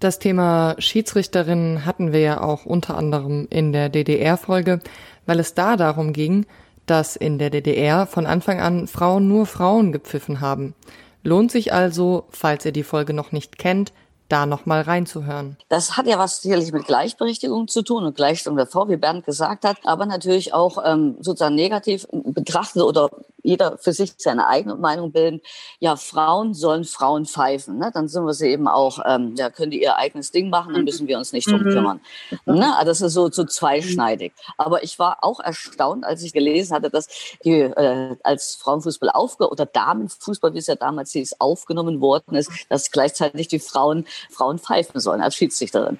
Das 0.00 0.18
Thema 0.18 0.74
Schiedsrichterinnen 0.78 1.84
hatten 1.84 2.12
wir 2.12 2.20
ja 2.20 2.40
auch 2.40 2.64
unter 2.64 2.96
anderem 2.96 3.46
in 3.50 3.72
der 3.72 3.88
DDR-Folge, 3.88 4.80
weil 5.26 5.38
es 5.38 5.54
da 5.54 5.76
darum 5.76 6.12
ging, 6.12 6.46
dass 6.86 7.14
in 7.14 7.38
der 7.38 7.50
DDR 7.50 8.06
von 8.06 8.26
Anfang 8.26 8.60
an 8.60 8.88
Frauen 8.88 9.28
nur 9.28 9.46
Frauen 9.46 9.92
gepfiffen 9.92 10.40
haben. 10.40 10.74
Lohnt 11.22 11.52
sich 11.52 11.72
also, 11.72 12.24
falls 12.30 12.64
ihr 12.64 12.72
die 12.72 12.82
Folge 12.82 13.12
noch 13.14 13.32
nicht 13.32 13.58
kennt, 13.58 13.92
da 14.28 14.46
nochmal 14.46 14.80
reinzuhören. 14.80 15.58
Das 15.68 15.96
hat 15.96 16.06
ja 16.06 16.18
was 16.18 16.40
sicherlich 16.40 16.72
mit 16.72 16.86
Gleichberechtigung 16.86 17.68
zu 17.68 17.82
tun 17.82 18.04
und 18.04 18.16
Gleichstellung 18.16 18.56
der 18.56 18.66
Frau, 18.66 18.88
wie 18.88 18.96
Bernd 18.96 19.26
gesagt 19.26 19.64
hat, 19.64 19.76
aber 19.84 20.06
natürlich 20.06 20.54
auch 20.54 20.82
ähm, 20.84 21.16
sozusagen 21.20 21.54
negativ 21.54 22.06
betrachtet 22.10 22.82
oder 22.82 23.10
jeder 23.42 23.78
für 23.78 23.92
sich 23.92 24.14
seine 24.18 24.46
eigene 24.46 24.76
Meinung 24.76 25.12
bilden. 25.12 25.40
Ja, 25.80 25.96
Frauen 25.96 26.54
sollen 26.54 26.84
Frauen 26.84 27.26
pfeifen. 27.26 27.78
Ne? 27.78 27.90
Dann 27.92 28.08
sind 28.08 28.24
wir 28.24 28.34
sie 28.34 28.48
eben 28.48 28.68
auch, 28.68 29.00
ähm, 29.06 29.34
ja, 29.36 29.50
können 29.50 29.70
die 29.70 29.82
ihr 29.82 29.96
eigenes 29.96 30.30
Ding 30.30 30.50
machen, 30.50 30.74
dann 30.74 30.84
müssen 30.84 31.06
wir 31.08 31.18
uns 31.18 31.32
nicht 31.32 31.50
drum 31.50 31.62
mhm. 31.62 31.70
kümmern. 31.70 32.00
Ne? 32.46 32.76
Also 32.76 32.90
das 32.90 33.00
ist 33.00 33.12
so, 33.14 33.30
so 33.30 33.44
zweischneidig. 33.44 34.32
Aber 34.58 34.82
ich 34.82 34.98
war 34.98 35.18
auch 35.22 35.40
erstaunt, 35.40 36.04
als 36.04 36.22
ich 36.22 36.32
gelesen 36.32 36.74
hatte, 36.74 36.90
dass 36.90 37.08
die, 37.44 37.60
äh, 37.60 38.16
als 38.22 38.54
Frauenfußball 38.56 39.10
aufge 39.10 39.48
oder 39.48 39.66
Damenfußball, 39.66 40.54
wie 40.54 40.58
es 40.58 40.66
ja 40.66 40.76
damals 40.76 41.12
hieß, 41.12 41.40
aufgenommen 41.40 42.00
worden 42.00 42.36
ist, 42.36 42.50
dass 42.68 42.90
gleichzeitig 42.90 43.48
die 43.48 43.58
Frauen 43.58 44.06
Frauen 44.30 44.58
pfeifen 44.58 45.00
sollen 45.00 45.20
als 45.20 45.36
Schiedsrichterin. 45.36 45.98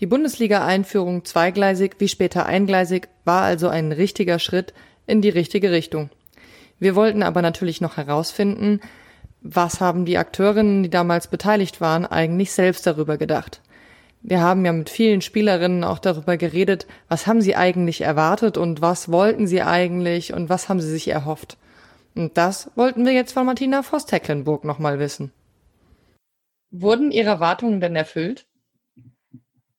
Die 0.00 0.06
Bundesliga-Einführung 0.06 1.24
zweigleisig 1.24 1.96
wie 1.98 2.08
später 2.08 2.46
eingleisig 2.46 3.08
war 3.24 3.42
also 3.42 3.68
ein 3.68 3.92
richtiger 3.92 4.38
Schritt 4.38 4.74
in 5.06 5.22
die 5.22 5.28
richtige 5.28 5.70
Richtung. 5.70 6.10
Wir 6.82 6.96
wollten 6.96 7.22
aber 7.22 7.42
natürlich 7.42 7.80
noch 7.80 7.96
herausfinden, 7.96 8.80
was 9.40 9.80
haben 9.80 10.04
die 10.04 10.18
Akteurinnen, 10.18 10.82
die 10.82 10.90
damals 10.90 11.28
beteiligt 11.28 11.80
waren, 11.80 12.04
eigentlich 12.04 12.50
selbst 12.50 12.88
darüber 12.88 13.18
gedacht. 13.18 13.60
Wir 14.20 14.40
haben 14.40 14.64
ja 14.64 14.72
mit 14.72 14.90
vielen 14.90 15.20
Spielerinnen 15.20 15.84
auch 15.84 16.00
darüber 16.00 16.36
geredet, 16.36 16.88
was 17.08 17.28
haben 17.28 17.40
sie 17.40 17.54
eigentlich 17.54 18.00
erwartet 18.00 18.58
und 18.58 18.80
was 18.80 19.12
wollten 19.12 19.46
sie 19.46 19.62
eigentlich 19.62 20.32
und 20.32 20.48
was 20.48 20.68
haben 20.68 20.80
sie 20.80 20.90
sich 20.90 21.06
erhofft. 21.06 21.56
Und 22.16 22.36
das 22.36 22.68
wollten 22.74 23.06
wir 23.06 23.12
jetzt 23.12 23.30
von 23.30 23.46
Martina 23.46 23.84
Voss-Tecklenburg 23.84 24.64
nochmal 24.64 24.98
wissen. 24.98 25.30
Wurden 26.72 27.12
Ihre 27.12 27.30
Erwartungen 27.30 27.80
denn 27.80 27.94
erfüllt? 27.94 28.44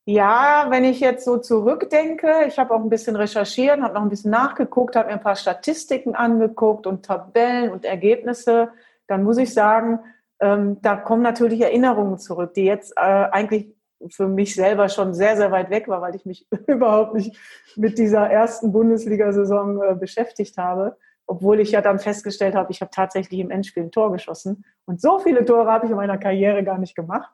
Ja, 0.05 0.65
wenn 0.69 0.83
ich 0.83 0.99
jetzt 0.99 1.23
so 1.23 1.37
zurückdenke, 1.37 2.43
ich 2.47 2.59
habe 2.59 2.73
auch 2.73 2.81
ein 2.81 2.89
bisschen 2.89 3.15
recherchiert, 3.15 3.79
habe 3.81 3.93
noch 3.93 4.01
ein 4.01 4.09
bisschen 4.09 4.31
nachgeguckt, 4.31 4.97
habe 4.97 5.07
mir 5.07 5.13
ein 5.13 5.21
paar 5.21 5.37
Statistiken 5.37 6.13
angeguckt 6.13 6.85
und 6.87 7.05
Tabellen 7.05 7.71
und 7.71 7.85
Ergebnisse, 7.85 8.69
dann 9.07 9.23
muss 9.23 9.37
ich 9.37 9.53
sagen, 9.53 9.99
ähm, 10.41 10.81
da 10.81 10.97
kommen 10.97 11.21
natürlich 11.21 11.61
Erinnerungen 11.61 12.17
zurück, 12.17 12.53
die 12.53 12.65
jetzt 12.65 12.93
äh, 12.97 12.99
eigentlich 12.99 13.73
für 14.09 14.27
mich 14.27 14.55
selber 14.55 14.89
schon 14.89 15.13
sehr, 15.13 15.37
sehr 15.37 15.51
weit 15.51 15.69
weg 15.69 15.87
war, 15.87 16.01
weil 16.01 16.15
ich 16.15 16.25
mich 16.25 16.47
überhaupt 16.67 17.13
nicht 17.13 17.37
mit 17.77 17.97
dieser 17.97 18.29
ersten 18.29 18.73
Bundesliga-Saison 18.73 19.81
äh, 19.81 19.95
beschäftigt 19.95 20.57
habe, 20.57 20.97
obwohl 21.27 21.61
ich 21.61 21.71
ja 21.71 21.79
dann 21.79 21.99
festgestellt 21.99 22.55
habe, 22.55 22.73
ich 22.73 22.81
habe 22.81 22.91
tatsächlich 22.91 23.39
im 23.39 23.51
Endspiel 23.51 23.83
ein 23.83 23.91
Tor 23.91 24.11
geschossen. 24.11 24.65
Und 24.83 24.99
so 24.99 25.19
viele 25.19 25.45
Tore 25.45 25.71
habe 25.71 25.85
ich 25.85 25.91
in 25.91 25.97
meiner 25.97 26.17
Karriere 26.17 26.65
gar 26.65 26.77
nicht 26.77 26.93
gemacht 26.93 27.31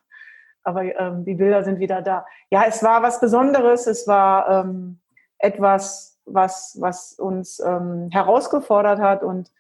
aber 0.64 0.84
ähm, 0.84 1.26
die 1.26 1.36
Bilder 1.36 1.64
sind 1.64 1.80
wieder 1.80 2.02
da. 2.02 2.26
Ja, 2.50 2.64
es 2.68 2.84
war 2.84 3.02
was 3.02 3.20
Besonderes, 3.20 3.88
es 3.88 4.08
war 4.08 4.66
ähm, 4.66 5.00
etwas, 5.38 6.20
was, 6.26 6.78
was 6.80 7.14
uns 7.14 7.60
ähm, 7.60 8.10
herausgefordert 8.12 9.00
hat. 9.00 9.24
Und 9.24 9.52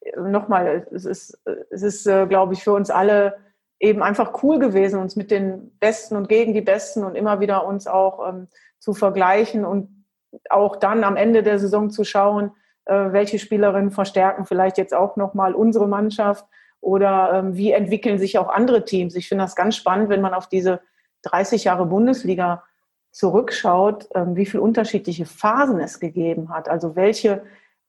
äh, 0.00 0.18
nochmal, 0.20 0.86
es 0.92 1.04
ist, 1.04 1.38
es 1.70 1.82
ist 1.82 2.06
äh, 2.06 2.26
glaube 2.26 2.54
ich, 2.54 2.64
für 2.64 2.72
uns 2.72 2.90
alle 2.90 3.36
eben 3.80 4.02
einfach 4.02 4.42
cool 4.42 4.58
gewesen, 4.58 5.00
uns 5.00 5.16
mit 5.16 5.30
den 5.30 5.70
Besten 5.78 6.16
und 6.16 6.28
gegen 6.28 6.52
die 6.52 6.60
Besten 6.60 7.04
und 7.04 7.14
immer 7.14 7.40
wieder 7.40 7.66
uns 7.66 7.86
auch 7.86 8.28
ähm, 8.28 8.48
zu 8.78 8.92
vergleichen 8.92 9.64
und 9.64 10.04
auch 10.50 10.76
dann 10.76 11.04
am 11.04 11.16
Ende 11.16 11.42
der 11.42 11.58
Saison 11.58 11.90
zu 11.90 12.04
schauen, 12.04 12.52
äh, 12.86 13.12
welche 13.12 13.38
Spielerinnen 13.38 13.90
verstärken 13.90 14.46
vielleicht 14.46 14.78
jetzt 14.78 14.94
auch 14.94 15.16
nochmal 15.16 15.54
unsere 15.54 15.86
Mannschaft 15.86 16.44
oder 16.80 17.32
ähm, 17.34 17.56
wie 17.56 17.72
entwickeln 17.72 18.18
sich 18.18 18.38
auch 18.38 18.48
andere 18.48 18.84
Teams? 18.84 19.14
Ich 19.14 19.28
finde 19.28 19.44
das 19.44 19.56
ganz 19.56 19.76
spannend, 19.76 20.08
wenn 20.08 20.20
man 20.20 20.34
auf 20.34 20.48
diese 20.48 20.80
30 21.22 21.64
Jahre 21.64 21.86
Bundesliga 21.86 22.62
zurückschaut, 23.10 24.08
ähm, 24.14 24.36
wie 24.36 24.46
viele 24.46 24.62
unterschiedliche 24.62 25.26
Phasen 25.26 25.80
es 25.80 26.00
gegeben 26.00 26.50
hat. 26.50 26.68
Also 26.68 26.94
welche 26.96 27.42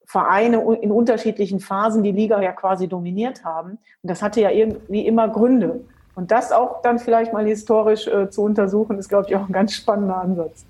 Vereine 0.05 0.63
in 0.81 0.91
unterschiedlichen 0.91 1.59
Phasen 1.59 2.01
die 2.01 2.11
Liga 2.11 2.41
ja 2.41 2.51
quasi 2.51 2.87
dominiert 2.87 3.43
haben. 3.45 3.71
Und 3.71 4.09
das 4.09 4.23
hatte 4.23 4.41
ja 4.41 4.49
irgendwie 4.49 5.05
immer 5.05 5.29
Gründe. 5.29 5.81
Und 6.15 6.31
das 6.31 6.51
auch 6.51 6.81
dann 6.81 6.97
vielleicht 6.97 7.31
mal 7.31 7.45
historisch 7.45 8.07
äh, 8.07 8.29
zu 8.29 8.41
untersuchen, 8.41 8.97
ist, 8.97 9.07
glaube 9.07 9.27
ich, 9.29 9.35
auch 9.35 9.45
ein 9.45 9.53
ganz 9.53 9.73
spannender 9.73 10.19
Ansatz. 10.19 10.65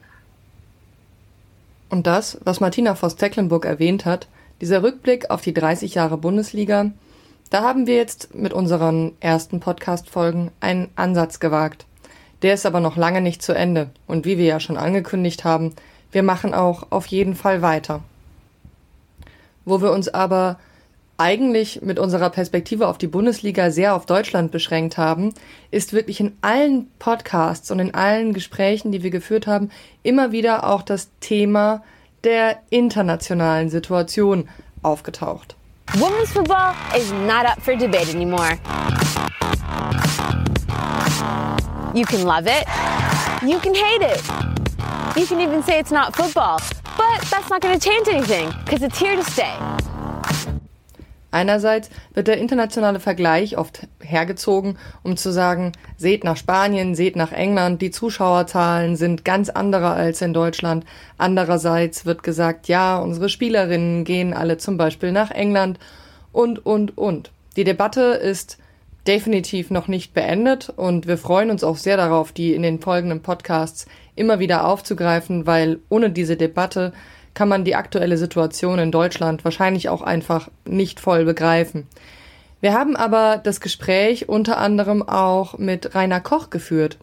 Und 1.89 2.05
das, 2.05 2.37
was 2.43 2.59
Martina 2.59 2.95
Voss-Tecklenburg 2.95 3.65
erwähnt 3.65 4.05
hat, 4.05 4.27
dieser 4.61 4.83
Rückblick 4.83 5.31
auf 5.31 5.41
die 5.41 5.53
30 5.53 5.95
Jahre 5.95 6.17
Bundesliga, 6.17 6.91
da 7.49 7.63
haben 7.63 7.87
wir 7.87 7.95
jetzt 7.95 8.35
mit 8.35 8.53
unseren 8.53 9.13
ersten 9.19 9.59
Podcast-Folgen 9.59 10.51
einen 10.59 10.89
Ansatz 10.95 11.39
gewagt. 11.39 11.85
Der 12.41 12.53
ist 12.53 12.65
aber 12.65 12.79
noch 12.79 12.95
lange 12.95 13.21
nicht 13.21 13.41
zu 13.41 13.53
Ende. 13.53 13.89
Und 14.07 14.25
wie 14.25 14.37
wir 14.37 14.45
ja 14.45 14.59
schon 14.59 14.77
angekündigt 14.77 15.43
haben, 15.43 15.73
wir 16.11 16.23
machen 16.23 16.53
auch 16.53 16.87
auf 16.91 17.07
jeden 17.07 17.35
Fall 17.35 17.61
weiter. 17.61 18.01
Wo 19.65 19.81
wir 19.81 19.91
uns 19.91 20.07
aber 20.07 20.59
eigentlich 21.17 21.81
mit 21.81 21.99
unserer 21.99 22.29
Perspektive 22.29 22.87
auf 22.87 22.97
die 22.97 23.07
Bundesliga 23.07 23.71
sehr 23.71 23.93
auf 23.93 24.05
Deutschland 24.05 24.51
beschränkt 24.51 24.97
haben, 24.97 25.33
ist 25.69 25.91
wirklich 25.91 26.21
in 26.21 26.37
allen 26.41 26.89
Podcasts 26.97 27.71
und 27.71 27.79
in 27.79 27.93
allen 27.93 28.33
Gesprächen, 28.33 28.91
die 28.91 29.03
wir 29.03 29.11
geführt 29.11 29.45
haben, 29.45 29.69
immer 30.01 30.31
wieder 30.31 30.65
auch 30.69 30.81
das 30.81 31.09
Thema 31.19 31.83
der 32.23 32.59
internationalen 32.69 33.69
Situation 33.69 34.47
aufgetaucht. 34.81 35.57
Women's 35.97 36.31
football 36.31 36.75
is 36.95 37.11
not 37.11 37.47
up 37.47 37.61
for 37.61 37.75
debate 37.75 38.13
anymore. 38.13 38.51
You 41.95 42.05
can 42.05 42.23
love 42.25 42.45
it, 42.45 42.65
you 43.41 43.59
can 43.59 43.73
hate 43.73 44.03
it. 44.03 44.21
You 45.17 45.25
can 45.25 45.41
even 45.41 45.63
say 45.63 45.79
it's 45.79 45.91
not 45.91 46.15
football, 46.15 46.59
but 46.95 47.21
that's 47.31 47.49
not 47.49 47.61
going 47.61 47.77
to 47.77 47.83
change 47.83 48.07
anything 48.07 48.53
because 48.63 48.83
it's 48.83 48.99
here 48.99 49.15
to 49.15 49.23
stay. 49.23 49.55
Einerseits 51.31 51.89
wird 52.13 52.27
der 52.27 52.37
internationale 52.37 52.99
Vergleich 52.99 53.57
oft 53.57 53.87
hergezogen, 54.09 54.77
um 55.03 55.17
zu 55.17 55.31
sagen, 55.31 55.71
seht 55.97 56.23
nach 56.23 56.37
Spanien, 56.37 56.95
seht 56.95 57.15
nach 57.15 57.31
England, 57.31 57.81
die 57.81 57.91
Zuschauerzahlen 57.91 58.95
sind 58.95 59.23
ganz 59.23 59.49
andere 59.49 59.91
als 59.91 60.21
in 60.21 60.33
Deutschland. 60.33 60.85
Andererseits 61.17 62.05
wird 62.05 62.23
gesagt, 62.23 62.67
ja, 62.67 62.97
unsere 62.97 63.29
Spielerinnen 63.29 64.03
gehen 64.03 64.33
alle 64.33 64.57
zum 64.57 64.77
Beispiel 64.77 65.11
nach 65.11 65.31
England 65.31 65.79
und, 66.31 66.65
und, 66.65 66.97
und. 66.97 67.31
Die 67.55 67.63
Debatte 67.63 68.01
ist 68.01 68.57
definitiv 69.07 69.71
noch 69.71 69.87
nicht 69.87 70.13
beendet 70.13 70.69
und 70.69 71.07
wir 71.07 71.17
freuen 71.17 71.49
uns 71.51 71.63
auch 71.63 71.77
sehr 71.77 71.97
darauf, 71.97 72.31
die 72.31 72.53
in 72.53 72.61
den 72.61 72.79
folgenden 72.79 73.21
Podcasts 73.21 73.87
immer 74.15 74.39
wieder 74.39 74.67
aufzugreifen, 74.67 75.47
weil 75.47 75.79
ohne 75.89 76.09
diese 76.09 76.35
Debatte 76.35 76.93
kann 77.33 77.49
man 77.49 77.63
die 77.63 77.75
aktuelle 77.75 78.17
Situation 78.17 78.79
in 78.79 78.91
Deutschland 78.91 79.43
wahrscheinlich 79.45 79.89
auch 79.89 80.01
einfach 80.01 80.49
nicht 80.65 80.99
voll 80.99 81.25
begreifen. 81.25 81.87
Wir 82.61 82.73
haben 82.73 82.95
aber 82.95 83.39
das 83.41 83.61
Gespräch 83.61 84.27
unter 84.27 84.57
anderem 84.57 85.01
auch 85.01 85.57
mit 85.57 85.95
Rainer 85.95 86.19
Koch 86.19 86.49
geführt. 86.49 86.97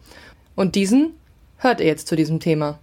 Und 0.54 0.74
diesen 0.74 1.14
hört 1.58 1.80
ihr 1.80 1.86
jetzt 1.86 2.08
zu 2.08 2.16
diesem 2.16 2.40
Thema. 2.40 2.78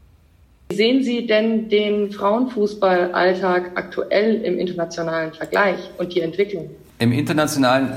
Wie 0.70 0.75
sehen 0.75 1.03
Sie 1.03 1.27
denn 1.27 1.70
den 1.70 2.12
Frauenfußballalltag 2.12 3.72
aktuell 3.75 4.42
im 4.42 4.58
internationalen 4.58 5.34
Vergleich 5.34 5.77
und 6.00 6.15
die 6.15 6.22
Entwicklung? 6.22 6.70
Im 6.98 7.12
internationalen 7.12 7.92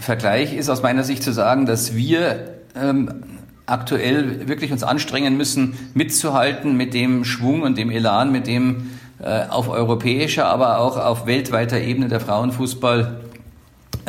Vergleich 0.00 0.54
ist 0.54 0.70
aus 0.70 0.82
meiner 0.82 1.04
Sicht 1.04 1.22
zu 1.22 1.32
sagen, 1.32 1.66
dass 1.66 1.94
wir 1.94 2.56
ähm, 2.74 3.22
aktuell 3.66 4.48
wirklich 4.48 4.72
uns 4.72 4.82
anstrengen 4.82 5.36
müssen, 5.36 5.76
mitzuhalten 5.94 6.76
mit 6.76 6.94
dem 6.94 7.24
Schwung 7.24 7.62
und 7.62 7.78
dem 7.78 7.90
Elan, 7.90 8.32
mit 8.32 8.48
dem 8.48 8.90
äh, 9.22 9.46
auf 9.48 9.68
europäischer, 9.68 10.46
aber 10.46 10.78
auch 10.78 10.96
auf 10.96 11.26
weltweiter 11.26 11.78
Ebene 11.80 12.08
der 12.08 12.18
Frauenfußball 12.20 13.20
äh, 13.24 13.29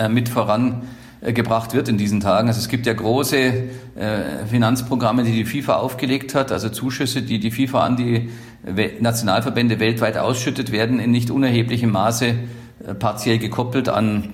mit 0.09 0.29
vorangebracht 0.29 1.73
wird 1.73 1.87
in 1.89 1.97
diesen 1.97 2.19
Tagen. 2.19 2.47
Also 2.47 2.59
es 2.59 2.69
gibt 2.69 2.85
ja 2.85 2.93
große 2.93 3.37
äh, 3.37 3.61
Finanzprogramme, 4.49 5.23
die 5.23 5.31
die 5.31 5.45
FIFA 5.45 5.75
aufgelegt 5.75 6.35
hat, 6.35 6.51
also 6.51 6.69
Zuschüsse, 6.69 7.21
die 7.21 7.39
die 7.39 7.51
FIFA 7.51 7.85
an 7.85 7.97
die 7.97 8.29
Nationalverbände 8.99 9.79
weltweit 9.79 10.17
ausschüttet, 10.17 10.71
werden 10.71 10.99
in 10.99 11.11
nicht 11.11 11.31
unerheblichem 11.31 11.91
Maße 11.91 12.25
äh, 12.27 12.93
partiell 12.93 13.39
gekoppelt 13.39 13.89
an 13.89 14.33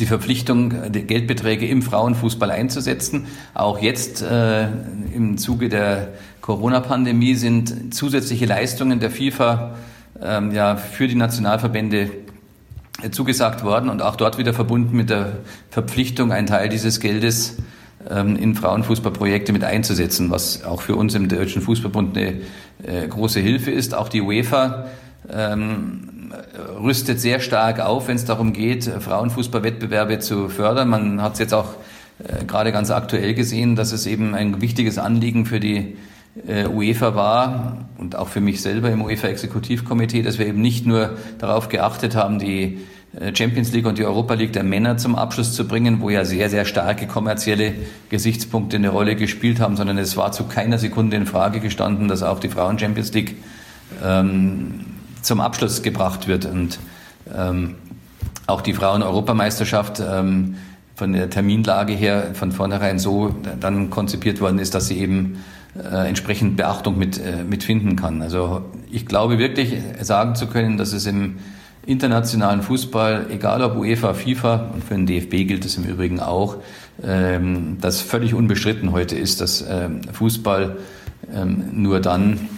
die 0.00 0.06
Verpflichtung, 0.06 0.90
Geldbeträge 0.90 1.66
im 1.66 1.82
Frauenfußball 1.82 2.50
einzusetzen. 2.50 3.26
Auch 3.52 3.78
jetzt 3.78 4.22
äh, 4.22 4.68
im 5.14 5.36
Zuge 5.36 5.68
der 5.68 6.08
Corona-Pandemie 6.40 7.34
sind 7.34 7.94
zusätzliche 7.94 8.46
Leistungen 8.46 9.00
der 9.00 9.10
FIFA 9.10 9.74
ähm, 10.20 10.52
ja, 10.52 10.76
für 10.76 11.08
die 11.08 11.14
Nationalverbände 11.14 12.00
äh, 12.00 12.08
zugesagt 13.10 13.64
worden 13.64 13.88
und 13.88 14.02
auch 14.02 14.16
dort 14.16 14.38
wieder 14.38 14.54
verbunden 14.54 14.96
mit 14.96 15.10
der 15.10 15.38
Verpflichtung, 15.70 16.32
einen 16.32 16.46
Teil 16.46 16.68
dieses 16.68 17.00
Geldes 17.00 17.56
ähm, 18.08 18.36
in 18.36 18.54
Frauenfußballprojekte 18.54 19.52
mit 19.52 19.64
einzusetzen, 19.64 20.30
was 20.30 20.64
auch 20.64 20.82
für 20.82 20.96
uns 20.96 21.14
im 21.14 21.28
Deutschen 21.28 21.62
Fußballbund 21.62 22.16
eine 22.16 22.40
äh, 22.82 23.08
große 23.08 23.40
Hilfe 23.40 23.70
ist. 23.70 23.94
Auch 23.94 24.08
die 24.08 24.20
UEFA 24.20 24.86
ähm, 25.30 26.32
rüstet 26.82 27.20
sehr 27.20 27.40
stark 27.40 27.80
auf, 27.80 28.08
wenn 28.08 28.16
es 28.16 28.24
darum 28.24 28.52
geht, 28.52 28.84
Frauenfußballwettbewerbe 28.84 30.18
zu 30.18 30.48
fördern. 30.48 30.88
Man 30.88 31.22
hat 31.22 31.34
es 31.34 31.38
jetzt 31.38 31.54
auch 31.54 31.74
äh, 32.18 32.44
gerade 32.44 32.72
ganz 32.72 32.90
aktuell 32.90 33.34
gesehen, 33.34 33.76
dass 33.76 33.92
es 33.92 34.06
eben 34.06 34.34
ein 34.34 34.60
wichtiges 34.60 34.98
Anliegen 34.98 35.46
für 35.46 35.60
die 35.60 35.96
äh, 36.46 36.66
UEFA 36.66 37.14
war 37.14 37.78
und 37.98 38.16
auch 38.16 38.28
für 38.28 38.40
mich 38.40 38.62
selber 38.62 38.90
im 38.90 39.02
UEFA-Exekutivkomitee, 39.02 40.22
dass 40.22 40.38
wir 40.38 40.46
eben 40.46 40.60
nicht 40.60 40.86
nur 40.86 41.16
darauf 41.38 41.68
geachtet 41.68 42.16
haben, 42.16 42.38
die 42.38 42.78
äh, 43.18 43.34
Champions 43.34 43.72
League 43.72 43.86
und 43.86 43.98
die 43.98 44.04
Europa 44.04 44.34
League 44.34 44.52
der 44.52 44.64
Männer 44.64 44.96
zum 44.96 45.14
Abschluss 45.14 45.54
zu 45.54 45.68
bringen, 45.68 46.00
wo 46.00 46.08
ja 46.10 46.24
sehr, 46.24 46.48
sehr 46.48 46.64
starke 46.64 47.06
kommerzielle 47.06 47.74
Gesichtspunkte 48.08 48.76
eine 48.76 48.88
Rolle 48.88 49.16
gespielt 49.16 49.60
haben, 49.60 49.76
sondern 49.76 49.98
es 49.98 50.16
war 50.16 50.32
zu 50.32 50.44
keiner 50.44 50.78
Sekunde 50.78 51.16
in 51.16 51.26
Frage 51.26 51.60
gestanden, 51.60 52.08
dass 52.08 52.22
auch 52.22 52.40
die 52.40 52.48
Frauen 52.48 52.78
Champions 52.78 53.12
League 53.12 53.36
ähm, 54.02 54.86
zum 55.20 55.40
Abschluss 55.40 55.82
gebracht 55.82 56.28
wird. 56.28 56.46
Und 56.46 56.78
ähm, 57.34 57.74
auch 58.46 58.62
die 58.62 58.72
Frauen-Europameisterschaft 58.72 60.00
ähm, 60.00 60.56
von 60.94 61.12
der 61.12 61.30
Terminlage 61.30 61.92
her 61.92 62.30
von 62.34 62.52
vornherein 62.52 62.98
so 62.98 63.34
dann 63.60 63.90
konzipiert 63.90 64.40
worden 64.40 64.58
ist, 64.58 64.74
dass 64.74 64.88
sie 64.88 64.98
eben 64.98 65.38
äh, 65.76 66.08
entsprechend 66.08 66.56
Beachtung 66.56 66.98
mit, 66.98 67.18
äh, 67.18 67.44
mitfinden 67.44 67.96
kann. 67.96 68.22
Also 68.22 68.62
ich 68.90 69.06
glaube 69.06 69.38
wirklich 69.38 69.74
sagen 70.00 70.34
zu 70.34 70.46
können, 70.46 70.76
dass 70.76 70.92
es 70.92 71.06
im 71.06 71.36
internationalen 71.86 72.62
Fußball, 72.62 73.26
egal 73.30 73.62
ob 73.62 73.76
UEFA, 73.76 74.14
FIFA 74.14 74.70
und 74.74 74.84
für 74.84 74.94
den 74.94 75.06
DFB 75.06 75.48
gilt 75.48 75.64
es 75.64 75.76
im 75.76 75.84
Übrigen 75.84 76.20
auch, 76.20 76.56
ähm, 77.02 77.78
das 77.80 78.00
völlig 78.00 78.34
unbestritten 78.34 78.92
heute 78.92 79.16
ist, 79.16 79.40
dass 79.40 79.64
ähm, 79.68 80.00
Fußball 80.12 80.76
ähm, 81.34 81.64
nur 81.72 82.00
dann 82.00 82.48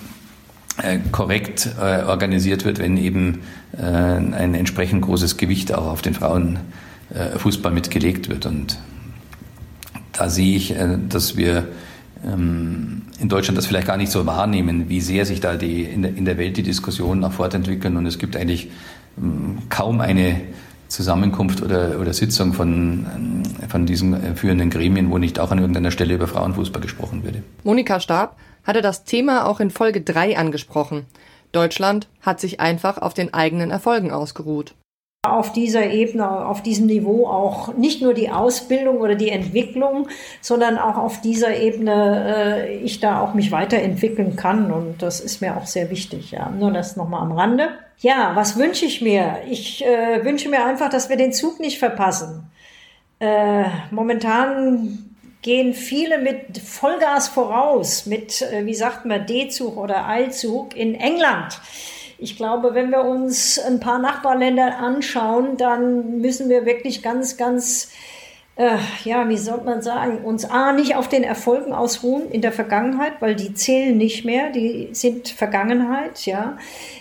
äh, 0.82 0.98
korrekt 1.12 1.68
äh, 1.80 2.02
organisiert 2.02 2.64
wird, 2.64 2.80
wenn 2.80 2.96
eben 2.96 3.42
äh, 3.78 3.84
ein 3.84 4.54
entsprechend 4.54 5.02
großes 5.02 5.36
Gewicht 5.36 5.72
auch 5.72 5.86
auf 5.86 6.02
den 6.02 6.14
Frauenfußball 6.14 7.70
mitgelegt 7.70 8.28
wird. 8.28 8.44
Und 8.46 8.78
da 10.12 10.28
sehe 10.28 10.56
ich, 10.56 10.74
dass 11.08 11.36
wir 11.36 11.68
in 12.26 13.28
Deutschland 13.28 13.58
das 13.58 13.66
vielleicht 13.66 13.86
gar 13.86 13.96
nicht 13.96 14.10
so 14.10 14.24
wahrnehmen, 14.26 14.88
wie 14.88 15.00
sehr 15.00 15.26
sich 15.26 15.40
da 15.40 15.56
die, 15.56 15.82
in, 15.82 16.24
der, 16.24 16.38
Welt 16.38 16.56
die 16.56 16.62
Diskussionen 16.62 17.22
auch 17.24 17.32
fortentwickeln. 17.32 17.96
Und 17.96 18.06
es 18.06 18.18
gibt 18.18 18.36
eigentlich 18.36 18.70
ähm, 19.18 19.58
kaum 19.68 20.00
eine 20.00 20.40
Zusammenkunft 20.88 21.62
oder, 21.62 22.00
oder 22.00 22.12
Sitzung 22.12 22.52
von, 22.52 23.06
ähm, 23.14 23.42
von 23.68 23.86
diesen 23.86 24.36
führenden 24.36 24.70
Gremien, 24.70 25.10
wo 25.10 25.18
nicht 25.18 25.38
auch 25.38 25.50
an 25.50 25.58
irgendeiner 25.58 25.90
Stelle 25.90 26.14
über 26.14 26.26
Frauenfußball 26.26 26.80
gesprochen 26.80 27.24
würde. 27.24 27.42
Monika 27.62 28.00
Stab 28.00 28.36
hatte 28.64 28.80
das 28.80 29.04
Thema 29.04 29.46
auch 29.46 29.60
in 29.60 29.70
Folge 29.70 30.00
3 30.00 30.38
angesprochen. 30.38 31.04
Deutschland 31.52 32.08
hat 32.22 32.40
sich 32.40 32.60
einfach 32.60 32.98
auf 32.98 33.14
den 33.14 33.32
eigenen 33.32 33.70
Erfolgen 33.70 34.10
ausgeruht. 34.10 34.74
Auf 35.24 35.52
dieser 35.52 35.90
Ebene, 35.90 36.46
auf 36.46 36.62
diesem 36.62 36.86
Niveau 36.86 37.26
auch 37.26 37.74
nicht 37.74 38.02
nur 38.02 38.14
die 38.14 38.30
Ausbildung 38.30 38.98
oder 38.98 39.14
die 39.14 39.30
Entwicklung, 39.30 40.08
sondern 40.40 40.78
auch 40.78 40.96
auf 40.96 41.20
dieser 41.20 41.56
Ebene 41.56 42.66
äh, 42.66 42.76
ich 42.76 43.00
da 43.00 43.20
auch 43.20 43.34
mich 43.34 43.52
weiterentwickeln 43.52 44.36
kann. 44.36 44.70
Und 44.70 45.02
das 45.02 45.20
ist 45.20 45.40
mir 45.40 45.56
auch 45.56 45.66
sehr 45.66 45.90
wichtig. 45.90 46.30
Ja. 46.30 46.50
Nur 46.50 46.72
das 46.72 46.96
nochmal 46.96 47.22
am 47.22 47.32
Rande. 47.32 47.68
Ja, 47.98 48.32
was 48.34 48.58
wünsche 48.58 48.84
ich 48.84 49.00
mir? 49.00 49.38
Ich 49.48 49.84
äh, 49.84 50.24
wünsche 50.24 50.48
mir 50.48 50.64
einfach, 50.64 50.90
dass 50.90 51.08
wir 51.08 51.16
den 51.16 51.32
Zug 51.32 51.60
nicht 51.60 51.78
verpassen. 51.78 52.50
Äh, 53.18 53.64
momentan 53.90 55.14
gehen 55.44 55.74
viele 55.74 56.18
mit 56.18 56.58
Vollgas 56.58 57.28
voraus, 57.28 58.06
mit, 58.06 58.42
äh, 58.42 58.66
wie 58.66 58.74
sagt 58.74 59.04
man, 59.04 59.26
D-Zug 59.26 59.76
oder 59.76 60.08
Eilzug 60.08 60.74
in 60.74 60.94
England. 60.94 61.60
Ich 62.24 62.38
glaube, 62.38 62.72
wenn 62.72 62.90
wir 62.90 63.04
uns 63.04 63.58
ein 63.58 63.80
paar 63.80 63.98
Nachbarländer 63.98 64.78
anschauen, 64.78 65.58
dann 65.58 66.22
müssen 66.22 66.48
wir 66.48 66.64
wirklich 66.64 67.02
ganz, 67.02 67.36
ganz, 67.36 67.90
äh, 68.56 68.78
ja, 69.04 69.28
wie 69.28 69.36
soll 69.36 69.60
man 69.62 69.82
sagen, 69.82 70.24
uns 70.24 70.46
A, 70.46 70.72
nicht 70.72 70.96
auf 70.96 71.06
den 71.06 71.22
Erfolgen 71.22 71.74
ausruhen 71.74 72.30
in 72.30 72.40
der 72.40 72.52
Vergangenheit, 72.52 73.20
weil 73.20 73.34
die 73.34 73.52
zählen 73.52 73.94
nicht 73.98 74.24
mehr, 74.24 74.48
die 74.48 74.88
sind 74.92 75.28
Vergangenheit, 75.28 76.24
ja. 76.24 76.56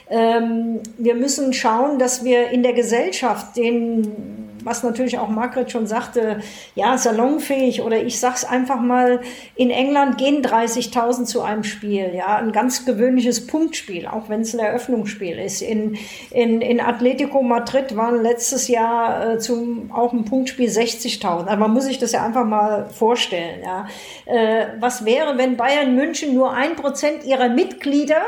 Ähm, 0.10 0.82
wir 0.98 1.16
müssen 1.16 1.54
schauen, 1.54 2.00
dass 2.00 2.26
wir 2.26 2.50
in 2.50 2.62
der 2.62 2.74
Gesellschaft 2.74 3.56
den 3.56 4.43
was 4.64 4.84
natürlich 4.84 5.20
auch 5.20 5.30
Margret 5.30 5.72
schon 5.72 5.88
sagte, 5.88 6.42
ja, 6.76 6.98
salonfähig 6.98 7.82
oder 7.82 8.02
ich 8.02 8.20
sag's 8.20 8.46
einfach 8.46 8.80
mal, 8.80 9.22
in 9.56 9.70
England 9.70 10.18
gehen 10.18 10.44
30.000 10.44 11.26
zu 11.26 11.42
einem 11.42 11.64
Spiel, 11.64 12.12
ja, 12.16 12.38
ein 12.38 12.52
ganz 12.52 12.86
gewöhnliches 12.86 13.48
Punktspiel, 13.48 14.08
auch 14.08 14.30
wenn 14.30 14.42
es 14.42 14.54
ein 14.54 14.60
Eröffnungsspiel 14.60 15.38
ist. 15.38 15.62
In, 15.62 15.98
in, 16.32 16.62
in 16.62 16.80
Atletico 16.80 17.42
Madrid 17.42 17.96
waren 17.96 18.22
letztes 18.22 18.68
Jahr 18.68 19.34
äh, 19.34 19.40
zum, 19.40 19.92
auch 19.92 20.14
ein 20.14 20.26
Punktspiel 20.26 20.70
60.000. 20.70 21.46
Also 21.46 21.60
man 21.60 21.72
muss 21.72 21.86
sich 21.86 22.00
das 22.00 22.12
ja 22.12 22.26
einfach 22.26 22.46
mal 22.46 22.90
vorstellen, 22.90 23.62
ja. 23.64 23.88
Äh, 24.26 24.68
was 24.80 25.06
wäre, 25.06 25.38
wenn 25.38 25.58
Bayern 25.58 25.96
München 25.96 26.34
nur 26.34 26.54
ein 26.54 26.76
Prozent 26.76 27.24
ihrer 27.26 27.50
Mitglieder 27.50 28.22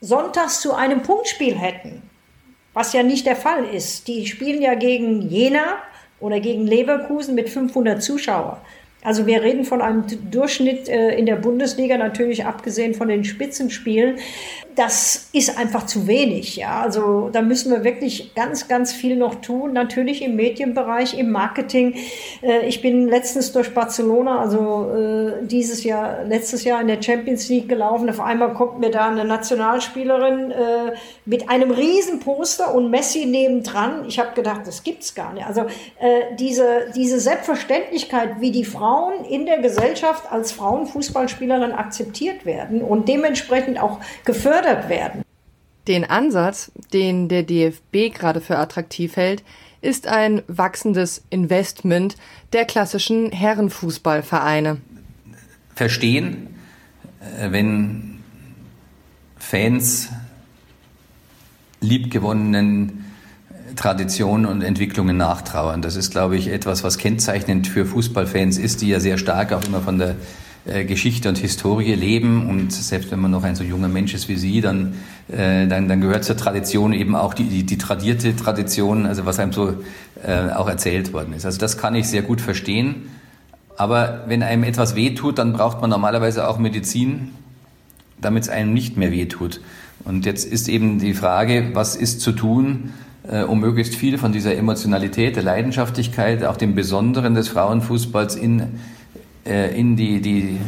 sonntags 0.00 0.60
zu 0.60 0.74
einem 0.74 1.02
Punktspiel 1.02 1.56
hätten? 1.56 2.02
Was 2.74 2.92
ja 2.92 3.02
nicht 3.02 3.26
der 3.26 3.36
Fall 3.36 3.64
ist. 3.64 4.08
Die 4.08 4.26
spielen 4.26 4.62
ja 4.62 4.74
gegen 4.74 5.22
Jena 5.28 5.76
oder 6.20 6.40
gegen 6.40 6.66
Leverkusen 6.66 7.34
mit 7.34 7.50
500 7.50 8.02
Zuschauern. 8.02 8.58
Also 9.04 9.26
wir 9.26 9.42
reden 9.42 9.64
von 9.64 9.82
einem 9.82 10.04
Durchschnitt 10.30 10.88
äh, 10.88 11.16
in 11.16 11.26
der 11.26 11.36
Bundesliga, 11.36 11.96
natürlich 11.96 12.46
abgesehen 12.46 12.94
von 12.94 13.08
den 13.08 13.24
Spitzenspielen. 13.24 14.18
Das 14.76 15.28
ist 15.32 15.58
einfach 15.58 15.86
zu 15.86 16.06
wenig. 16.06 16.56
Ja, 16.56 16.80
also 16.80 17.28
da 17.30 17.42
müssen 17.42 17.72
wir 17.72 17.84
wirklich 17.84 18.34
ganz, 18.34 18.68
ganz 18.68 18.92
viel 18.92 19.16
noch 19.16 19.34
tun. 19.36 19.72
Natürlich 19.72 20.22
im 20.22 20.36
Medienbereich, 20.36 21.18
im 21.18 21.30
Marketing. 21.30 21.94
Äh, 22.42 22.66
ich 22.66 22.80
bin 22.80 23.08
letztens 23.08 23.50
durch 23.50 23.74
Barcelona, 23.74 24.38
also 24.38 24.90
äh, 24.94 25.46
dieses 25.46 25.82
Jahr, 25.82 26.24
letztes 26.24 26.62
Jahr 26.62 26.80
in 26.80 26.86
der 26.86 27.02
Champions 27.02 27.48
League 27.48 27.68
gelaufen. 27.68 28.08
Auf 28.08 28.20
einmal 28.20 28.54
kommt 28.54 28.78
mir 28.78 28.90
da 28.90 29.08
eine 29.08 29.24
Nationalspielerin 29.24 30.52
mit 31.24 31.48
einem 31.48 31.70
riesen 31.70 32.20
Poster 32.20 32.74
und 32.74 32.90
Messi 32.90 33.26
nebendran. 33.26 34.04
Ich 34.06 34.18
habe 34.18 34.34
gedacht, 34.34 34.62
das 34.66 34.82
gibt's 34.82 35.14
gar 35.14 35.32
nicht. 35.32 35.46
Also 35.46 35.64
diese 36.38 36.86
diese 36.94 37.20
Selbstverständlichkeit, 37.20 38.40
wie 38.40 38.50
die 38.50 38.64
Frauen 38.64 38.91
Frauen 38.92 39.24
in 39.24 39.46
der 39.46 39.62
Gesellschaft 39.62 40.30
als 40.30 40.52
Frauenfußballspielerin 40.52 41.72
akzeptiert 41.72 42.44
werden 42.44 42.82
und 42.82 43.08
dementsprechend 43.08 43.80
auch 43.80 44.00
gefördert 44.26 44.90
werden. 44.90 45.22
Den 45.88 46.04
Ansatz, 46.04 46.70
den 46.92 47.28
der 47.30 47.42
DFB 47.42 48.12
gerade 48.12 48.42
für 48.42 48.58
attraktiv 48.58 49.16
hält, 49.16 49.44
ist 49.80 50.06
ein 50.06 50.42
wachsendes 50.46 51.24
Investment 51.30 52.16
der 52.52 52.66
klassischen 52.66 53.32
Herrenfußballvereine. 53.32 54.82
Verstehen, 55.74 56.54
äh, 57.40 57.50
wenn 57.50 58.22
Fans 59.38 60.10
liebgewonnenen 61.80 63.01
Traditionen 63.76 64.46
und 64.46 64.62
Entwicklungen 64.62 65.16
nachtrauern. 65.16 65.82
Das 65.82 65.96
ist, 65.96 66.10
glaube 66.10 66.36
ich, 66.36 66.48
etwas, 66.48 66.84
was 66.84 66.98
kennzeichnend 66.98 67.66
für 67.66 67.86
Fußballfans 67.86 68.58
ist, 68.58 68.82
die 68.82 68.88
ja 68.88 69.00
sehr 69.00 69.18
stark 69.18 69.52
auch 69.52 69.64
immer 69.64 69.80
von 69.80 69.98
der 69.98 70.16
äh, 70.64 70.84
Geschichte 70.84 71.28
und 71.28 71.38
Historie 71.38 71.94
leben. 71.94 72.48
Und 72.48 72.72
selbst 72.72 73.10
wenn 73.10 73.20
man 73.20 73.30
noch 73.30 73.42
ein 73.42 73.56
so 73.56 73.64
junger 73.64 73.88
Mensch 73.88 74.14
ist 74.14 74.28
wie 74.28 74.36
Sie, 74.36 74.60
dann, 74.60 74.94
äh, 75.28 75.66
dann, 75.66 75.88
dann 75.88 76.00
gehört 76.00 76.24
zur 76.24 76.36
Tradition 76.36 76.92
eben 76.92 77.16
auch 77.16 77.34
die, 77.34 77.44
die, 77.44 77.64
die 77.64 77.78
tradierte 77.78 78.36
Tradition, 78.36 79.06
also 79.06 79.26
was 79.26 79.38
einem 79.38 79.52
so 79.52 79.74
äh, 80.24 80.52
auch 80.54 80.68
erzählt 80.68 81.12
worden 81.12 81.32
ist. 81.32 81.44
Also 81.44 81.58
das 81.58 81.78
kann 81.78 81.94
ich 81.94 82.08
sehr 82.08 82.22
gut 82.22 82.40
verstehen. 82.40 83.08
Aber 83.76 84.22
wenn 84.28 84.42
einem 84.42 84.62
etwas 84.62 84.94
wehtut, 84.94 85.38
dann 85.38 85.52
braucht 85.52 85.80
man 85.80 85.90
normalerweise 85.90 86.46
auch 86.46 86.58
Medizin, 86.58 87.30
damit 88.20 88.44
es 88.44 88.48
einem 88.48 88.72
nicht 88.72 88.96
mehr 88.96 89.10
wehtut. 89.10 89.60
Und 90.04 90.26
jetzt 90.26 90.44
ist 90.44 90.68
eben 90.68 90.98
die 90.98 91.14
Frage, 91.14 91.70
was 91.74 91.96
ist 91.96 92.20
zu 92.20 92.32
tun, 92.32 92.92
um 93.24 93.60
möglichst 93.60 93.94
viel 93.94 94.18
von 94.18 94.32
dieser 94.32 94.56
Emotionalität, 94.56 95.36
der 95.36 95.42
Leidenschaftlichkeit, 95.42 96.44
auch 96.44 96.56
dem 96.56 96.74
Besonderen 96.74 97.34
des 97.34 97.48
Frauenfußballs 97.48 98.34
in, 98.34 98.80
äh, 99.46 99.78
in, 99.78 99.96
die, 99.96 100.20
die, 100.20 100.58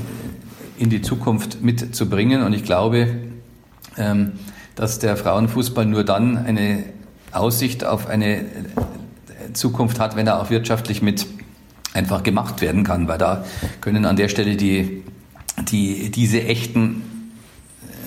in 0.79 0.91
die 0.91 1.03
Zukunft 1.03 1.63
mitzubringen. 1.63 2.43
Und 2.43 2.53
ich 2.53 2.65
glaube, 2.65 3.09
ähm, 3.97 4.33
dass 4.77 4.99
der 4.99 5.17
Frauenfußball 5.17 5.87
nur 5.87 6.05
dann 6.05 6.37
eine 6.37 6.85
Aussicht 7.33 7.85
auf 7.85 8.09
eine 8.09 8.45
Zukunft 9.53 9.99
hat, 9.99 10.17
wenn 10.17 10.27
er 10.27 10.41
auch 10.41 10.51
wirtschaftlich 10.51 11.03
mit 11.03 11.27
einfach 11.93 12.23
gemacht 12.23 12.61
werden 12.61 12.85
kann, 12.85 13.09
weil 13.09 13.19
da 13.19 13.45
können 13.81 14.05
an 14.05 14.17
der 14.17 14.29
Stelle 14.29 14.57
die, 14.57 15.05
die, 15.71 16.11
diese 16.11 16.43
echten 16.43 17.31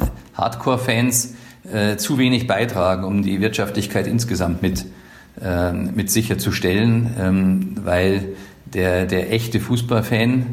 äh, 0.02 0.06
Hardcore-Fans 0.36 1.36
äh, 1.72 1.98
zu 1.98 2.18
wenig 2.18 2.48
beitragen, 2.48 3.04
um 3.04 3.24
die 3.24 3.42
Wirtschaftlichkeit 3.42 4.08
insgesamt 4.08 4.62
mit, 4.62 4.86
äh, 5.42 5.74
mit 5.74 6.10
sicherzustellen, 6.10 7.10
ähm, 7.20 7.76
weil 7.84 8.24
der, 8.66 9.06
der 9.06 9.32
echte 9.32 9.60
Fußballfan 9.60 10.46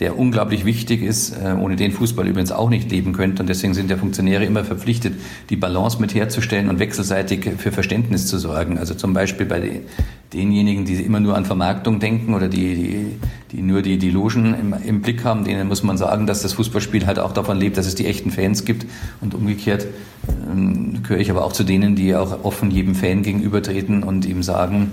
der 0.00 0.18
unglaublich 0.18 0.64
wichtig 0.64 1.02
ist, 1.02 1.36
äh, 1.36 1.52
ohne 1.52 1.76
den 1.76 1.92
Fußball 1.92 2.26
übrigens 2.26 2.52
auch 2.52 2.70
nicht 2.70 2.90
leben 2.90 3.12
könnte. 3.12 3.42
Und 3.42 3.48
deswegen 3.48 3.74
sind 3.74 3.90
ja 3.90 3.98
Funktionäre 3.98 4.44
immer 4.44 4.64
verpflichtet, 4.64 5.14
die 5.50 5.56
Balance 5.56 6.00
mit 6.00 6.14
herzustellen 6.14 6.70
und 6.70 6.78
wechselseitig 6.78 7.50
für 7.58 7.70
Verständnis 7.70 8.26
zu 8.26 8.38
sorgen. 8.38 8.78
Also 8.78 8.94
zum 8.94 9.12
Beispiel 9.12 9.44
bei 9.44 9.82
denjenigen, 10.32 10.84
die 10.84 10.94
immer 10.94 11.20
nur 11.20 11.36
an 11.36 11.44
Vermarktung 11.44 11.98
denken 11.98 12.34
oder 12.34 12.48
die, 12.48 12.74
die, 12.74 13.06
die 13.52 13.62
nur 13.62 13.82
die, 13.82 13.98
die 13.98 14.10
Logen 14.10 14.54
im, 14.54 14.74
im 14.84 15.02
Blick 15.02 15.24
haben, 15.24 15.44
denen 15.44 15.68
muss 15.68 15.82
man 15.82 15.98
sagen, 15.98 16.26
dass 16.26 16.42
das 16.42 16.52
Fußballspiel 16.52 17.06
halt 17.06 17.18
auch 17.18 17.32
davon 17.32 17.58
lebt, 17.58 17.76
dass 17.76 17.86
es 17.86 17.94
die 17.94 18.06
echten 18.06 18.30
Fans 18.30 18.64
gibt. 18.64 18.86
Und 19.20 19.34
umgekehrt 19.34 19.86
ähm, 20.28 21.02
gehöre 21.02 21.20
ich 21.20 21.30
aber 21.30 21.44
auch 21.44 21.52
zu 21.52 21.64
denen, 21.64 21.96
die 21.96 22.14
auch 22.14 22.44
offen 22.44 22.70
jedem 22.70 22.94
Fan 22.94 23.22
gegenübertreten 23.22 24.02
und 24.02 24.24
ihm 24.24 24.42
sagen, 24.42 24.90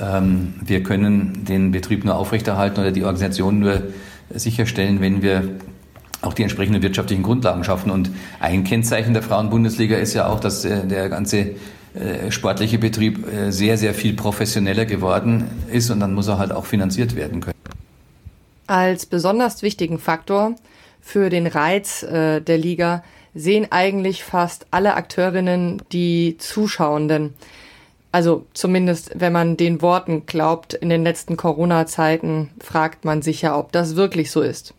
ähm, 0.00 0.54
wir 0.64 0.82
können 0.82 1.44
den 1.44 1.70
Betrieb 1.72 2.04
nur 2.04 2.16
aufrechterhalten 2.16 2.80
oder 2.80 2.92
die 2.92 3.02
Organisation 3.02 3.58
nur 3.58 3.82
sicherstellen, 4.34 5.00
wenn 5.00 5.22
wir 5.22 5.56
auch 6.22 6.34
die 6.34 6.42
entsprechenden 6.42 6.82
wirtschaftlichen 6.82 7.22
Grundlagen 7.22 7.64
schaffen. 7.64 7.90
Und 7.90 8.10
ein 8.40 8.64
Kennzeichen 8.64 9.12
der 9.12 9.22
Frauenbundesliga 9.22 9.96
ist 9.96 10.14
ja 10.14 10.28
auch, 10.28 10.40
dass 10.40 10.64
äh, 10.64 10.86
der 10.86 11.08
ganze 11.08 11.56
sportliche 12.30 12.78
Betrieb 12.78 13.26
äh, 13.26 13.50
sehr, 13.50 13.76
sehr 13.76 13.94
viel 13.94 14.14
professioneller 14.14 14.84
geworden 14.84 15.48
ist 15.70 15.90
und 15.90 16.00
dann 16.00 16.14
muss 16.14 16.28
er 16.28 16.38
halt 16.38 16.52
auch 16.52 16.66
finanziert 16.66 17.16
werden 17.16 17.40
können. 17.40 17.56
Als 18.66 19.06
besonders 19.06 19.62
wichtigen 19.62 19.98
Faktor 19.98 20.54
für 21.00 21.28
den 21.28 21.46
Reiz 21.46 22.06
der 22.08 22.40
Liga 22.58 23.02
sehen 23.34 23.66
eigentlich 23.70 24.24
fast 24.24 24.66
alle 24.70 24.94
Akteurinnen 24.94 25.82
die 25.90 26.36
Zuschauenden. 26.38 27.34
Also 28.12 28.46
zumindest, 28.52 29.10
wenn 29.14 29.32
man 29.32 29.56
den 29.56 29.80
Worten 29.80 30.26
glaubt, 30.26 30.74
in 30.74 30.90
den 30.90 31.02
letzten 31.02 31.36
Corona-Zeiten 31.36 32.50
fragt 32.60 33.04
man 33.04 33.22
sich 33.22 33.42
ja, 33.42 33.58
ob 33.58 33.72
das 33.72 33.96
wirklich 33.96 34.30
so 34.30 34.42
ist. 34.42 34.74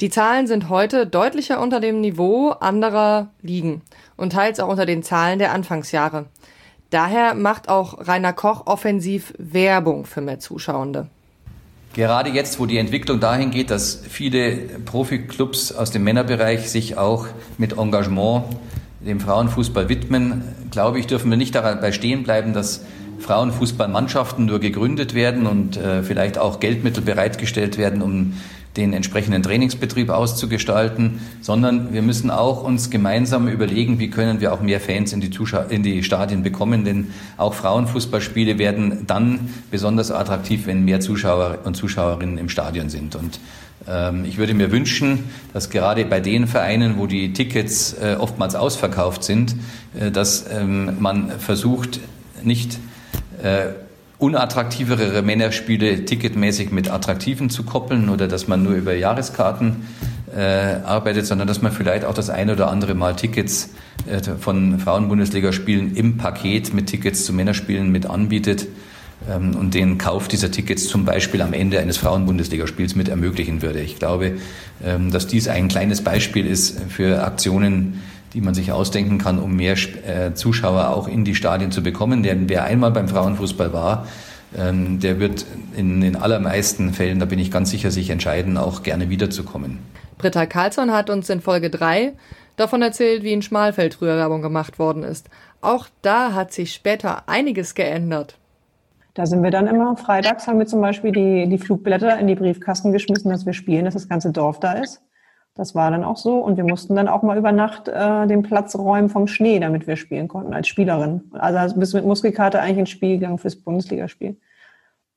Die 0.00 0.10
Zahlen 0.10 0.46
sind 0.46 0.68
heute 0.68 1.08
deutlicher 1.08 1.60
unter 1.60 1.80
dem 1.80 2.00
Niveau 2.00 2.50
anderer 2.50 3.30
Ligen 3.42 3.82
und 4.16 4.32
teils 4.32 4.60
auch 4.60 4.68
unter 4.68 4.86
den 4.86 5.02
Zahlen 5.02 5.40
der 5.40 5.52
Anfangsjahre. 5.52 6.26
Daher 6.90 7.34
macht 7.34 7.68
auch 7.68 8.06
Rainer 8.06 8.32
Koch 8.32 8.68
offensiv 8.68 9.34
Werbung 9.38 10.04
für 10.04 10.20
mehr 10.20 10.38
Zuschauende. 10.38 11.08
Gerade 11.94 12.30
jetzt, 12.30 12.60
wo 12.60 12.66
die 12.66 12.78
Entwicklung 12.78 13.18
dahin 13.18 13.50
geht, 13.50 13.72
dass 13.72 14.00
viele 14.08 14.56
Profiklubs 14.84 15.72
aus 15.72 15.90
dem 15.90 16.04
Männerbereich 16.04 16.70
sich 16.70 16.96
auch 16.96 17.26
mit 17.56 17.76
Engagement 17.76 18.44
dem 19.00 19.18
Frauenfußball 19.18 19.88
widmen, 19.88 20.44
glaube 20.70 21.00
ich, 21.00 21.08
dürfen 21.08 21.28
wir 21.28 21.36
nicht 21.36 21.56
dabei 21.56 21.90
stehen 21.90 22.22
bleiben, 22.22 22.52
dass 22.52 22.84
Frauenfußballmannschaften 23.18 24.46
nur 24.46 24.60
gegründet 24.60 25.14
werden 25.14 25.46
und 25.46 25.76
äh, 25.76 26.04
vielleicht 26.04 26.38
auch 26.38 26.60
Geldmittel 26.60 27.02
bereitgestellt 27.02 27.78
werden, 27.78 28.00
um 28.00 28.34
den 28.78 28.92
entsprechenden 28.92 29.42
Trainingsbetrieb 29.42 30.08
auszugestalten, 30.08 31.20
sondern 31.40 31.92
wir 31.92 32.00
müssen 32.00 32.30
auch 32.30 32.62
uns 32.62 32.90
gemeinsam 32.90 33.48
überlegen, 33.48 33.98
wie 33.98 34.08
können 34.08 34.40
wir 34.40 34.54
auch 34.54 34.62
mehr 34.62 34.80
Fans 34.80 35.12
in 35.12 35.20
die, 35.20 35.30
Zuschau 35.30 35.64
in 35.68 35.82
die 35.82 36.02
Stadien 36.02 36.42
bekommen, 36.42 36.84
denn 36.84 37.08
auch 37.36 37.54
Frauenfußballspiele 37.54 38.58
werden 38.58 39.04
dann 39.06 39.50
besonders 39.70 40.10
attraktiv, 40.10 40.66
wenn 40.66 40.84
mehr 40.84 41.00
Zuschauer 41.00 41.58
und 41.64 41.74
Zuschauerinnen 41.74 42.38
im 42.38 42.48
Stadion 42.48 42.88
sind. 42.88 43.16
Und 43.16 43.40
ähm, 43.88 44.24
ich 44.24 44.38
würde 44.38 44.54
mir 44.54 44.70
wünschen, 44.70 45.24
dass 45.52 45.70
gerade 45.70 46.04
bei 46.04 46.20
den 46.20 46.46
Vereinen, 46.46 46.98
wo 46.98 47.06
die 47.06 47.32
Tickets 47.32 47.94
äh, 47.94 48.16
oftmals 48.18 48.54
ausverkauft 48.54 49.24
sind, 49.24 49.56
äh, 49.98 50.12
dass 50.12 50.46
ähm, 50.50 51.00
man 51.00 51.30
versucht, 51.40 52.00
nicht 52.44 52.78
äh, 53.42 53.70
unattraktivere 54.18 55.22
Männerspiele 55.22 56.04
ticketmäßig 56.04 56.70
mit 56.70 56.90
attraktiven 56.90 57.50
zu 57.50 57.62
koppeln 57.62 58.08
oder 58.08 58.26
dass 58.28 58.48
man 58.48 58.62
nur 58.62 58.74
über 58.74 58.94
Jahreskarten 58.94 59.86
arbeitet, 60.84 61.24
sondern 61.24 61.48
dass 61.48 61.62
man 61.62 61.72
vielleicht 61.72 62.04
auch 62.04 62.12
das 62.12 62.28
eine 62.28 62.52
oder 62.52 62.68
andere 62.68 62.94
Mal 62.94 63.16
Tickets 63.16 63.70
von 64.40 64.78
Frauenbundesligaspielen 64.78 65.96
im 65.96 66.18
Paket 66.18 66.74
mit 66.74 66.88
Tickets 66.88 67.24
zu 67.24 67.32
Männerspielen 67.32 67.90
mit 67.90 68.06
anbietet 68.06 68.66
ähm, 69.28 69.56
und 69.56 69.74
den 69.74 69.98
Kauf 69.98 70.28
dieser 70.28 70.50
Tickets 70.50 70.88
zum 70.88 71.04
Beispiel 71.04 71.42
am 71.42 71.52
Ende 71.52 71.80
eines 71.80 71.96
Frauenbundesligaspiels 71.96 72.94
mit 72.94 73.08
ermöglichen 73.08 73.62
würde. 73.62 73.80
Ich 73.80 73.98
glaube, 73.98 74.36
ähm, 74.84 75.10
dass 75.10 75.26
dies 75.26 75.48
ein 75.48 75.68
kleines 75.68 76.02
Beispiel 76.02 76.46
ist 76.46 76.80
für 76.88 77.24
Aktionen, 77.24 78.02
die 78.34 78.40
man 78.40 78.54
sich 78.54 78.72
ausdenken 78.72 79.18
kann, 79.18 79.38
um 79.38 79.56
mehr 79.56 79.74
äh, 79.74 80.34
Zuschauer 80.34 80.90
auch 80.90 81.08
in 81.08 81.24
die 81.24 81.34
Stadien 81.34 81.70
zu 81.70 81.82
bekommen. 81.82 82.22
Denn 82.22 82.48
wer 82.48 82.64
einmal 82.64 82.90
beim 82.90 83.08
Frauenfußball 83.08 83.72
war, 83.72 84.06
ähm, 84.56 85.00
der 85.00 85.20
wird 85.20 85.44
in 85.76 86.00
den 86.00 86.16
allermeisten 86.16 86.92
Fällen, 86.92 87.18
da 87.18 87.26
bin 87.26 87.38
ich 87.38 87.50
ganz 87.50 87.70
sicher, 87.70 87.90
sich 87.90 88.10
entscheiden, 88.10 88.56
auch 88.56 88.82
gerne 88.82 89.10
wiederzukommen. 89.10 89.78
Britta 90.16 90.46
Karlsson 90.46 90.92
hat 90.92 91.10
uns 91.10 91.28
in 91.30 91.40
Folge 91.40 91.70
3 91.70 92.12
davon 92.56 92.82
erzählt, 92.82 93.22
wie 93.22 93.32
in 93.32 93.42
Schmalfeld 93.42 93.94
früher 93.94 94.16
Werbung 94.16 94.42
gemacht 94.42 94.78
worden 94.78 95.02
ist. 95.02 95.28
Auch 95.60 95.86
da 96.02 96.32
hat 96.32 96.52
sich 96.52 96.72
später 96.72 97.28
einiges 97.28 97.74
geändert. 97.74 98.36
Da 99.14 99.26
sind 99.26 99.42
wir 99.42 99.50
dann 99.50 99.66
immer, 99.66 99.96
freitags 99.96 100.46
haben 100.46 100.58
wir 100.58 100.66
zum 100.66 100.80
Beispiel 100.80 101.12
die, 101.12 101.48
die 101.48 101.58
Flugblätter 101.58 102.18
in 102.18 102.26
die 102.26 102.36
Briefkasten 102.36 102.92
geschmissen, 102.92 103.30
dass 103.30 103.46
wir 103.46 103.52
spielen, 103.52 103.84
dass 103.84 103.94
das 103.94 104.08
ganze 104.08 104.30
Dorf 104.30 104.60
da 104.60 104.74
ist. 104.74 105.00
Das 105.58 105.74
war 105.74 105.90
dann 105.90 106.04
auch 106.04 106.16
so. 106.16 106.38
Und 106.38 106.56
wir 106.56 106.62
mussten 106.62 106.94
dann 106.94 107.08
auch 107.08 107.22
mal 107.22 107.36
über 107.36 107.50
Nacht 107.50 107.88
äh, 107.88 108.28
den 108.28 108.42
Platz 108.42 108.76
räumen 108.76 109.08
vom 109.08 109.26
Schnee, 109.26 109.58
damit 109.58 109.88
wir 109.88 109.96
spielen 109.96 110.28
konnten 110.28 110.54
als 110.54 110.68
Spielerin. 110.68 111.32
Also 111.32 111.74
bis 111.74 111.94
mit 111.94 112.06
Muskelkarte 112.06 112.60
eigentlich 112.60 112.78
ins 112.78 112.90
Spiel 112.90 113.18
gegangen 113.18 113.38
fürs 113.38 113.56
Bundesligaspiel. 113.56 114.36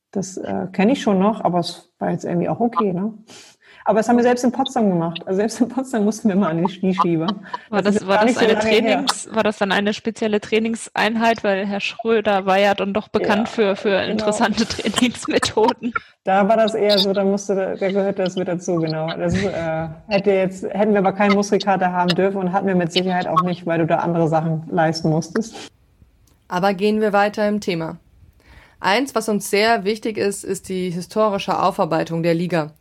Das 0.10 0.38
äh, 0.38 0.66
kenne 0.72 0.94
ich 0.94 1.02
schon 1.04 1.20
noch, 1.20 1.42
aber 1.42 1.60
es 1.60 1.94
war 2.00 2.10
jetzt 2.10 2.26
irgendwie 2.26 2.50
auch 2.50 2.60
okay, 2.60 2.92
ne? 2.92 3.14
Aber 3.86 4.00
das 4.00 4.10
haben 4.10 4.18
wir 4.18 4.24
selbst 4.24 4.44
in 4.44 4.52
Potsdam 4.52 4.90
gemacht. 4.90 5.22
Also 5.26 5.38
selbst 5.38 5.60
in 5.62 5.70
Potsdam 5.70 6.06
mussten 6.06 6.30
wir 6.30 6.36
mal 6.36 6.50
an 6.50 6.58
den 6.58 6.70
Schneeschieber. 6.70 7.28
War 7.70 7.82
das, 7.82 7.96
das 7.96 8.08
war 8.08 8.26
das 8.26 8.38
eine 8.38 8.56
so 8.56 8.60
Trainings, 8.60 9.30
war 9.34 9.44
das 9.44 9.58
dann 9.58 9.72
eine 9.72 9.94
spezielle 9.94 10.40
Trainingseinheit, 10.40 11.44
weil 11.44 11.66
Herr 11.66 11.80
Schröder 11.80 12.46
war 12.46 12.60
ja 12.60 12.74
dann 12.74 12.94
doch 12.94 13.08
bekannt 13.08 13.48
ja, 13.48 13.54
für, 13.54 13.76
für 13.76 14.00
genau. 14.00 14.12
interessante 14.12 14.66
Trainingsmethoden. 14.92 15.94
Da 16.24 16.48
war 16.48 16.58
das 16.58 16.76
eher 16.76 17.00
so, 17.00 17.14
da 17.14 17.24
musste, 17.24 17.56
da 17.56 17.88
gehörte 17.88 18.24
das 18.24 18.36
mit 18.36 18.48
dazu, 18.48 18.76
genau. 18.76 19.08
Das 19.18 19.34
äh, 19.34 19.88
hätte 20.08 20.32
jetzt, 20.32 20.64
hätten 20.64 20.92
wir 20.92 21.00
aber 21.00 21.14
keinen 21.14 21.34
Muskelkater 21.34 21.92
haben 21.92 22.10
dürfen 22.10 22.38
und 22.38 22.54
hatten 22.54 22.68
wir 22.68 22.76
mit 22.76 22.92
Sicherheit 22.92 23.28
auch 23.28 23.42
nicht, 23.42 23.66
weil 23.66 23.80
du 23.80 23.88
da 23.88 23.98
andere 23.98 24.28
Sachen 24.28 24.64
leisten 24.70 25.10
musstest. 25.10 25.56
Aber 26.48 26.74
gehen 26.74 27.02
wir 27.02 27.14
weiter 27.14 27.48
im 27.48 27.62
Thema. 27.62 27.98
Eins, 28.80 29.16
was 29.16 29.30
uns 29.30 29.50
sehr 29.50 29.84
wichtig 29.84 30.18
ist, 30.18 30.44
ist 30.44 30.68
die 30.68 30.90
historische 30.90 31.62
Aufarbeitung 31.62 32.24
der 32.24 32.34
Liga. 32.34 32.72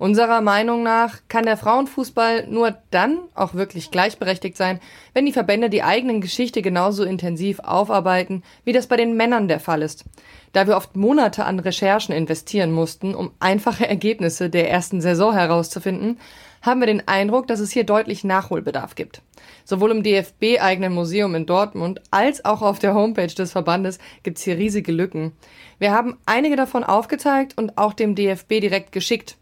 Unserer 0.00 0.40
Meinung 0.40 0.82
nach 0.82 1.18
kann 1.28 1.44
der 1.44 1.58
Frauenfußball 1.58 2.46
nur 2.46 2.74
dann 2.90 3.18
auch 3.34 3.52
wirklich 3.52 3.90
gleichberechtigt 3.90 4.56
sein, 4.56 4.80
wenn 5.12 5.26
die 5.26 5.32
Verbände 5.32 5.68
die 5.68 5.82
eigenen 5.82 6.22
Geschichte 6.22 6.62
genauso 6.62 7.04
intensiv 7.04 7.58
aufarbeiten, 7.60 8.42
wie 8.64 8.72
das 8.72 8.86
bei 8.86 8.96
den 8.96 9.14
Männern 9.14 9.46
der 9.46 9.60
Fall 9.60 9.82
ist. 9.82 10.06
Da 10.54 10.66
wir 10.66 10.78
oft 10.78 10.96
Monate 10.96 11.44
an 11.44 11.58
Recherchen 11.58 12.14
investieren 12.14 12.72
mussten, 12.72 13.14
um 13.14 13.32
einfache 13.40 13.86
Ergebnisse 13.86 14.48
der 14.48 14.70
ersten 14.70 15.02
Saison 15.02 15.34
herauszufinden, 15.34 16.18
haben 16.62 16.80
wir 16.80 16.86
den 16.86 17.06
Eindruck, 17.06 17.46
dass 17.46 17.60
es 17.60 17.70
hier 17.70 17.84
deutlich 17.84 18.24
Nachholbedarf 18.24 18.94
gibt. 18.94 19.20
Sowohl 19.66 19.90
im 19.90 20.02
DFB-eigenen 20.02 20.94
Museum 20.94 21.34
in 21.34 21.44
Dortmund 21.44 22.00
als 22.10 22.42
auch 22.46 22.62
auf 22.62 22.78
der 22.78 22.94
Homepage 22.94 23.26
des 23.26 23.52
Verbandes 23.52 23.98
gibt 24.22 24.38
es 24.38 24.44
hier 24.44 24.56
riesige 24.56 24.92
Lücken. 24.92 25.32
Wir 25.78 25.92
haben 25.92 26.16
einige 26.24 26.56
davon 26.56 26.84
aufgezeigt 26.84 27.58
und 27.58 27.76
auch 27.76 27.92
dem 27.92 28.14
DFB 28.14 28.60
direkt 28.60 28.92
geschickt. 28.92 29.36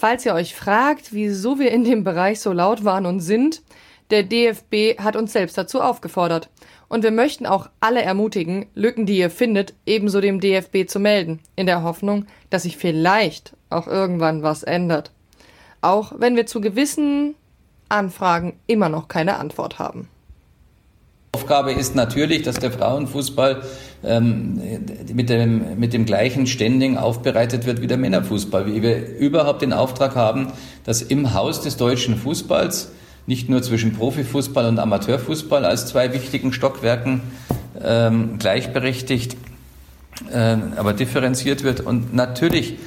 Falls 0.00 0.24
ihr 0.24 0.32
euch 0.32 0.54
fragt, 0.54 1.12
wieso 1.12 1.58
wir 1.58 1.72
in 1.72 1.82
dem 1.82 2.04
Bereich 2.04 2.38
so 2.38 2.52
laut 2.52 2.84
waren 2.84 3.04
und 3.04 3.18
sind, 3.18 3.62
der 4.10 4.22
DFB 4.22 4.96
hat 5.00 5.16
uns 5.16 5.32
selbst 5.32 5.58
dazu 5.58 5.80
aufgefordert. 5.80 6.50
Und 6.86 7.02
wir 7.02 7.10
möchten 7.10 7.46
auch 7.46 7.68
alle 7.80 8.02
ermutigen, 8.02 8.66
Lücken, 8.76 9.06
die 9.06 9.18
ihr 9.18 9.28
findet, 9.28 9.74
ebenso 9.86 10.20
dem 10.20 10.38
DFB 10.38 10.86
zu 10.86 11.00
melden, 11.00 11.40
in 11.56 11.66
der 11.66 11.82
Hoffnung, 11.82 12.26
dass 12.48 12.62
sich 12.62 12.76
vielleicht 12.76 13.56
auch 13.70 13.88
irgendwann 13.88 14.44
was 14.44 14.62
ändert. 14.62 15.10
Auch 15.80 16.12
wenn 16.16 16.36
wir 16.36 16.46
zu 16.46 16.60
gewissen 16.60 17.34
Anfragen 17.88 18.56
immer 18.68 18.88
noch 18.88 19.08
keine 19.08 19.38
Antwort 19.38 19.80
haben. 19.80 20.08
Aufgabe 21.38 21.70
ist 21.70 21.94
natürlich, 21.94 22.42
dass 22.42 22.56
der 22.56 22.72
Frauenfußball 22.72 23.62
ähm, 24.02 24.60
mit, 25.14 25.30
dem, 25.30 25.78
mit 25.78 25.92
dem 25.92 26.04
gleichen 26.04 26.48
Standing 26.48 26.96
aufbereitet 26.96 27.64
wird 27.64 27.80
wie 27.80 27.86
der 27.86 27.96
Männerfußball. 27.96 28.66
Wie 28.66 28.82
wir 28.82 29.16
überhaupt 29.18 29.62
den 29.62 29.72
Auftrag 29.72 30.16
haben, 30.16 30.48
dass 30.82 31.00
im 31.00 31.34
Haus 31.34 31.60
des 31.60 31.76
deutschen 31.76 32.16
Fußballs 32.16 32.90
nicht 33.28 33.48
nur 33.48 33.62
zwischen 33.62 33.92
Profifußball 33.92 34.66
und 34.66 34.80
Amateurfußball 34.80 35.64
als 35.64 35.86
zwei 35.86 36.12
wichtigen 36.12 36.52
Stockwerken 36.52 37.20
ähm, 37.80 38.38
gleichberechtigt, 38.40 39.36
äh, 40.32 40.56
aber 40.74 40.92
differenziert 40.92 41.62
wird. 41.62 41.82
Und 41.82 42.14
natürlich 42.14 42.78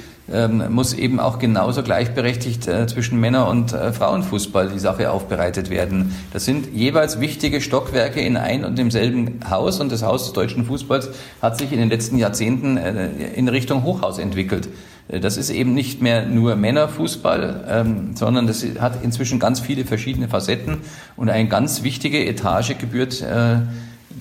muss 0.70 0.94
eben 0.94 1.20
auch 1.20 1.38
genauso 1.38 1.82
gleichberechtigt 1.82 2.66
äh, 2.66 2.86
zwischen 2.86 3.20
Männer- 3.20 3.48
und 3.48 3.72
äh, 3.72 3.92
Frauenfußball 3.92 4.70
die 4.70 4.78
Sache 4.78 5.10
aufbereitet 5.10 5.68
werden. 5.68 6.14
Das 6.32 6.44
sind 6.44 6.74
jeweils 6.74 7.20
wichtige 7.20 7.60
Stockwerke 7.60 8.20
in 8.20 8.36
ein 8.36 8.64
und 8.64 8.78
demselben 8.78 9.40
Haus 9.50 9.80
und 9.80 9.92
das 9.92 10.02
Haus 10.02 10.24
des 10.24 10.32
deutschen 10.32 10.64
Fußballs 10.64 11.10
hat 11.42 11.58
sich 11.58 11.72
in 11.72 11.78
den 11.78 11.90
letzten 11.90 12.16
Jahrzehnten 12.16 12.76
äh, 12.76 13.08
in 13.34 13.48
Richtung 13.48 13.84
Hochhaus 13.84 14.18
entwickelt. 14.18 14.68
Das 15.08 15.36
ist 15.36 15.50
eben 15.50 15.74
nicht 15.74 16.00
mehr 16.00 16.24
nur 16.26 16.56
Männerfußball, 16.56 17.64
ähm, 17.68 18.10
sondern 18.14 18.46
das 18.46 18.64
hat 18.78 19.02
inzwischen 19.02 19.38
ganz 19.38 19.60
viele 19.60 19.84
verschiedene 19.84 20.28
Facetten 20.28 20.78
und 21.16 21.28
eine 21.28 21.48
ganz 21.48 21.82
wichtige 21.82 22.24
Etage 22.24 22.78
gebührt 22.78 23.22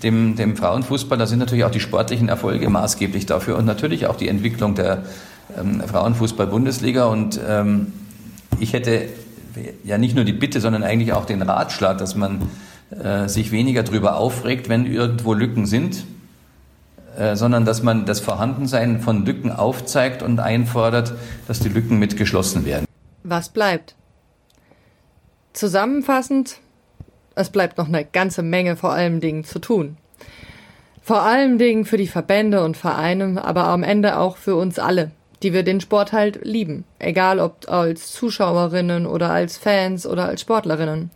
dem, 0.04 0.36
dem 0.36 0.56
Frauenfußball. 0.58 1.18
Da 1.18 1.28
sind 1.28 1.40
natürlich 1.40 1.64
auch 1.64 1.72
die 1.72 1.80
sportlichen 1.80 2.30
Erfolge 2.30 2.70
maßgeblich 2.70 3.26
dafür 3.26 3.58
und 3.58 3.66
natürlich 3.66 4.08
auch 4.08 4.16
die 4.16 4.28
Entwicklung 4.28 4.76
der 4.76 5.04
ähm, 5.60 5.82
Frauenfußball-Bundesliga. 5.82 7.06
Und 7.06 7.40
ähm, 7.48 7.94
ich 8.60 8.74
hätte 8.74 9.10
ja 9.84 9.98
nicht 9.98 10.16
nur 10.16 10.26
die 10.26 10.34
Bitte, 10.34 10.62
sondern 10.62 10.84
eigentlich 10.84 11.14
auch 11.14 11.26
den 11.26 11.42
Ratschlag, 11.42 11.98
dass 11.98 12.16
man 12.16 12.50
äh, 12.92 13.28
sich 13.28 13.52
weniger 13.52 13.84
darüber 13.84 14.18
aufregt, 14.18 14.70
wenn 14.70 14.86
irgendwo 14.86 15.34
Lücken 15.34 15.66
sind, 15.66 16.06
äh, 17.18 17.36
sondern 17.36 17.66
dass 17.66 17.84
man 17.84 18.06
das 18.06 18.20
Vorhandensein 18.20 19.02
von 19.02 19.26
Lücken 19.26 19.52
aufzeigt 19.52 20.24
und 20.24 20.40
einfordert, 20.40 21.14
dass 21.48 21.60
die 21.60 21.70
Lücken 21.70 22.00
mit 22.00 22.18
geschlossen 22.18 22.66
werden. 22.66 22.86
Was 23.24 23.50
bleibt? 23.50 23.96
Zusammenfassend, 25.54 26.58
es 27.36 27.50
bleibt 27.50 27.78
noch 27.78 27.88
eine 27.88 28.06
ganze 28.06 28.42
Menge 28.42 28.78
vor 28.78 28.94
allen 28.94 29.20
Dingen 29.20 29.44
zu 29.44 29.60
tun. 29.60 29.98
Vor 31.02 31.24
allen 31.24 31.58
Dingen 31.58 31.86
für 31.86 31.98
die 31.98 32.08
Verbände 32.08 32.64
und 32.64 32.78
Vereine, 32.78 33.44
aber 33.44 33.66
am 33.66 33.84
Ende 33.84 34.18
auch 34.18 34.38
für 34.38 34.56
uns 34.56 34.80
alle 34.80 35.12
die 35.44 35.54
wir 35.54 35.64
den 35.64 35.82
Sport 35.82 36.14
halt 36.14 36.40
lieben. 36.44 36.84
Egal 37.00 37.40
ob 37.40 37.70
als 37.70 38.12
Zuschauerinnen 38.12 39.06
oder 39.06 39.32
als 39.32 39.58
Fans 39.58 40.06
oder 40.06 40.26
als 40.26 40.42
Sportlerinnen. 40.42 41.12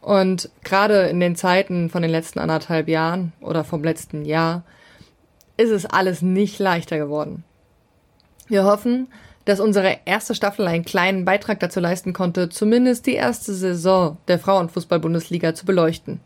Und 0.00 0.50
gerade 0.64 1.04
in 1.08 1.20
den 1.20 1.36
Zeiten 1.36 1.88
von 1.88 2.02
den 2.02 2.10
letzten 2.10 2.38
anderthalb 2.38 2.88
Jahren 2.88 3.32
oder 3.40 3.64
vom 3.64 3.84
letzten 3.84 4.24
Jahr 4.24 4.64
ist 5.56 5.70
es 5.70 5.86
alles 5.86 6.22
nicht 6.22 6.58
leichter 6.58 6.98
geworden. 6.98 7.44
Wir 8.48 8.64
hoffen, 8.64 9.08
dass 9.44 9.60
unsere 9.60 9.98
erste 10.04 10.34
Staffel 10.34 10.66
einen 10.66 10.84
kleinen 10.84 11.24
Beitrag 11.24 11.60
dazu 11.60 11.80
leisten 11.80 12.12
konnte, 12.12 12.48
zumindest 12.48 13.06
die 13.06 13.14
erste 13.14 13.54
Saison 13.54 14.18
der 14.28 14.38
Frauenfußball-Bundesliga 14.38 15.54
zu 15.54 15.66
beleuchten. 15.66 16.20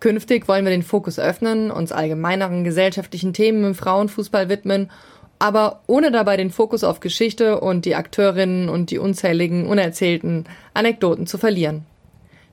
Künftig 0.00 0.46
wollen 0.46 0.64
wir 0.64 0.70
den 0.70 0.82
Fokus 0.82 1.18
öffnen, 1.18 1.70
uns 1.70 1.92
allgemeineren 1.92 2.62
gesellschaftlichen 2.62 3.32
Themen 3.32 3.64
im 3.64 3.74
Frauenfußball 3.74 4.48
widmen 4.48 4.90
aber 5.38 5.82
ohne 5.86 6.10
dabei 6.10 6.36
den 6.36 6.50
Fokus 6.50 6.84
auf 6.84 7.00
Geschichte 7.00 7.60
und 7.60 7.84
die 7.84 7.94
Akteurinnen 7.94 8.68
und 8.68 8.90
die 8.90 8.98
unzähligen 8.98 9.66
unerzählten 9.66 10.44
Anekdoten 10.74 11.26
zu 11.26 11.38
verlieren. 11.38 11.84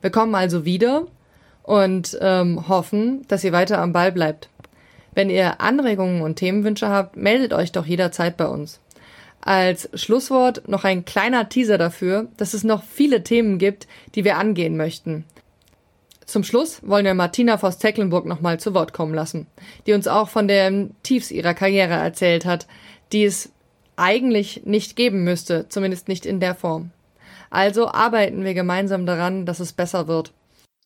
Wir 0.00 0.10
kommen 0.10 0.34
also 0.34 0.64
wieder 0.64 1.06
und 1.62 2.16
ähm, 2.20 2.68
hoffen, 2.68 3.24
dass 3.28 3.44
ihr 3.44 3.52
weiter 3.52 3.78
am 3.78 3.92
Ball 3.92 4.12
bleibt. 4.12 4.48
Wenn 5.14 5.30
ihr 5.30 5.60
Anregungen 5.60 6.22
und 6.22 6.36
Themenwünsche 6.36 6.88
habt, 6.88 7.16
meldet 7.16 7.52
euch 7.52 7.72
doch 7.72 7.86
jederzeit 7.86 8.36
bei 8.36 8.46
uns. 8.46 8.80
Als 9.40 9.88
Schlusswort 9.94 10.68
noch 10.68 10.84
ein 10.84 11.04
kleiner 11.04 11.48
Teaser 11.48 11.78
dafür, 11.78 12.28
dass 12.36 12.52
es 12.52 12.64
noch 12.64 12.82
viele 12.82 13.22
Themen 13.22 13.58
gibt, 13.58 13.86
die 14.14 14.24
wir 14.24 14.38
angehen 14.38 14.76
möchten. 14.76 15.24
Zum 16.26 16.42
Schluss 16.42 16.80
wollen 16.86 17.04
wir 17.04 17.14
Martina 17.14 17.56
Voss-Tecklenburg 17.56 18.26
nochmal 18.26 18.58
zu 18.58 18.74
Wort 18.74 18.92
kommen 18.92 19.14
lassen, 19.14 19.46
die 19.86 19.92
uns 19.92 20.08
auch 20.08 20.28
von 20.28 20.48
den 20.48 20.94
Tiefs 21.04 21.30
ihrer 21.30 21.54
Karriere 21.54 21.94
erzählt 21.94 22.44
hat, 22.44 22.66
die 23.12 23.24
es 23.24 23.52
eigentlich 23.94 24.66
nicht 24.66 24.96
geben 24.96 25.22
müsste, 25.22 25.68
zumindest 25.68 26.08
nicht 26.08 26.26
in 26.26 26.40
der 26.40 26.56
Form. 26.56 26.90
Also 27.48 27.88
arbeiten 27.88 28.44
wir 28.44 28.54
gemeinsam 28.54 29.06
daran, 29.06 29.46
dass 29.46 29.60
es 29.60 29.72
besser 29.72 30.08
wird. 30.08 30.32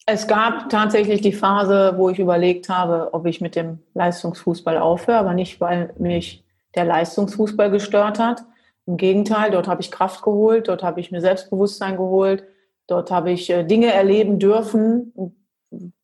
Es 0.05 0.29
gab 0.29 0.69
tatsächlich 0.69 1.23
die 1.23 1.33
Phase, 1.33 1.95
wo 1.97 2.11
ich 2.11 2.19
überlegt 2.19 2.69
habe, 2.69 3.15
ob 3.15 3.27
ich 3.27 3.41
mit 3.41 3.57
dem 3.57 3.79
Leistungsfußball 3.95 4.77
aufhöre, 4.77 5.19
aber 5.19 5.33
nicht, 5.33 5.61
weil 5.61 5.95
mich 5.99 6.45
der 6.75 6.85
Leistungsfußball 6.85 7.71
gestört 7.71 8.19
hat. 8.19 8.43
Im 8.87 8.99
Gegenteil, 8.99 9.51
dort 9.51 9.69
habe 9.69 9.81
ich 9.81 9.91
Kraft 9.91 10.23
geholt, 10.23 10.69
dort 10.69 10.83
habe 10.83 11.01
ich 11.01 11.11
mir 11.11 11.21
Selbstbewusstsein 11.21 11.97
geholt, 11.97 12.45
Dort 12.91 13.13
habe 13.13 13.31
ich 13.31 13.49
äh, 13.51 13.63
Dinge 13.63 13.93
erleben 13.93 14.41
dürfen, 14.41 15.13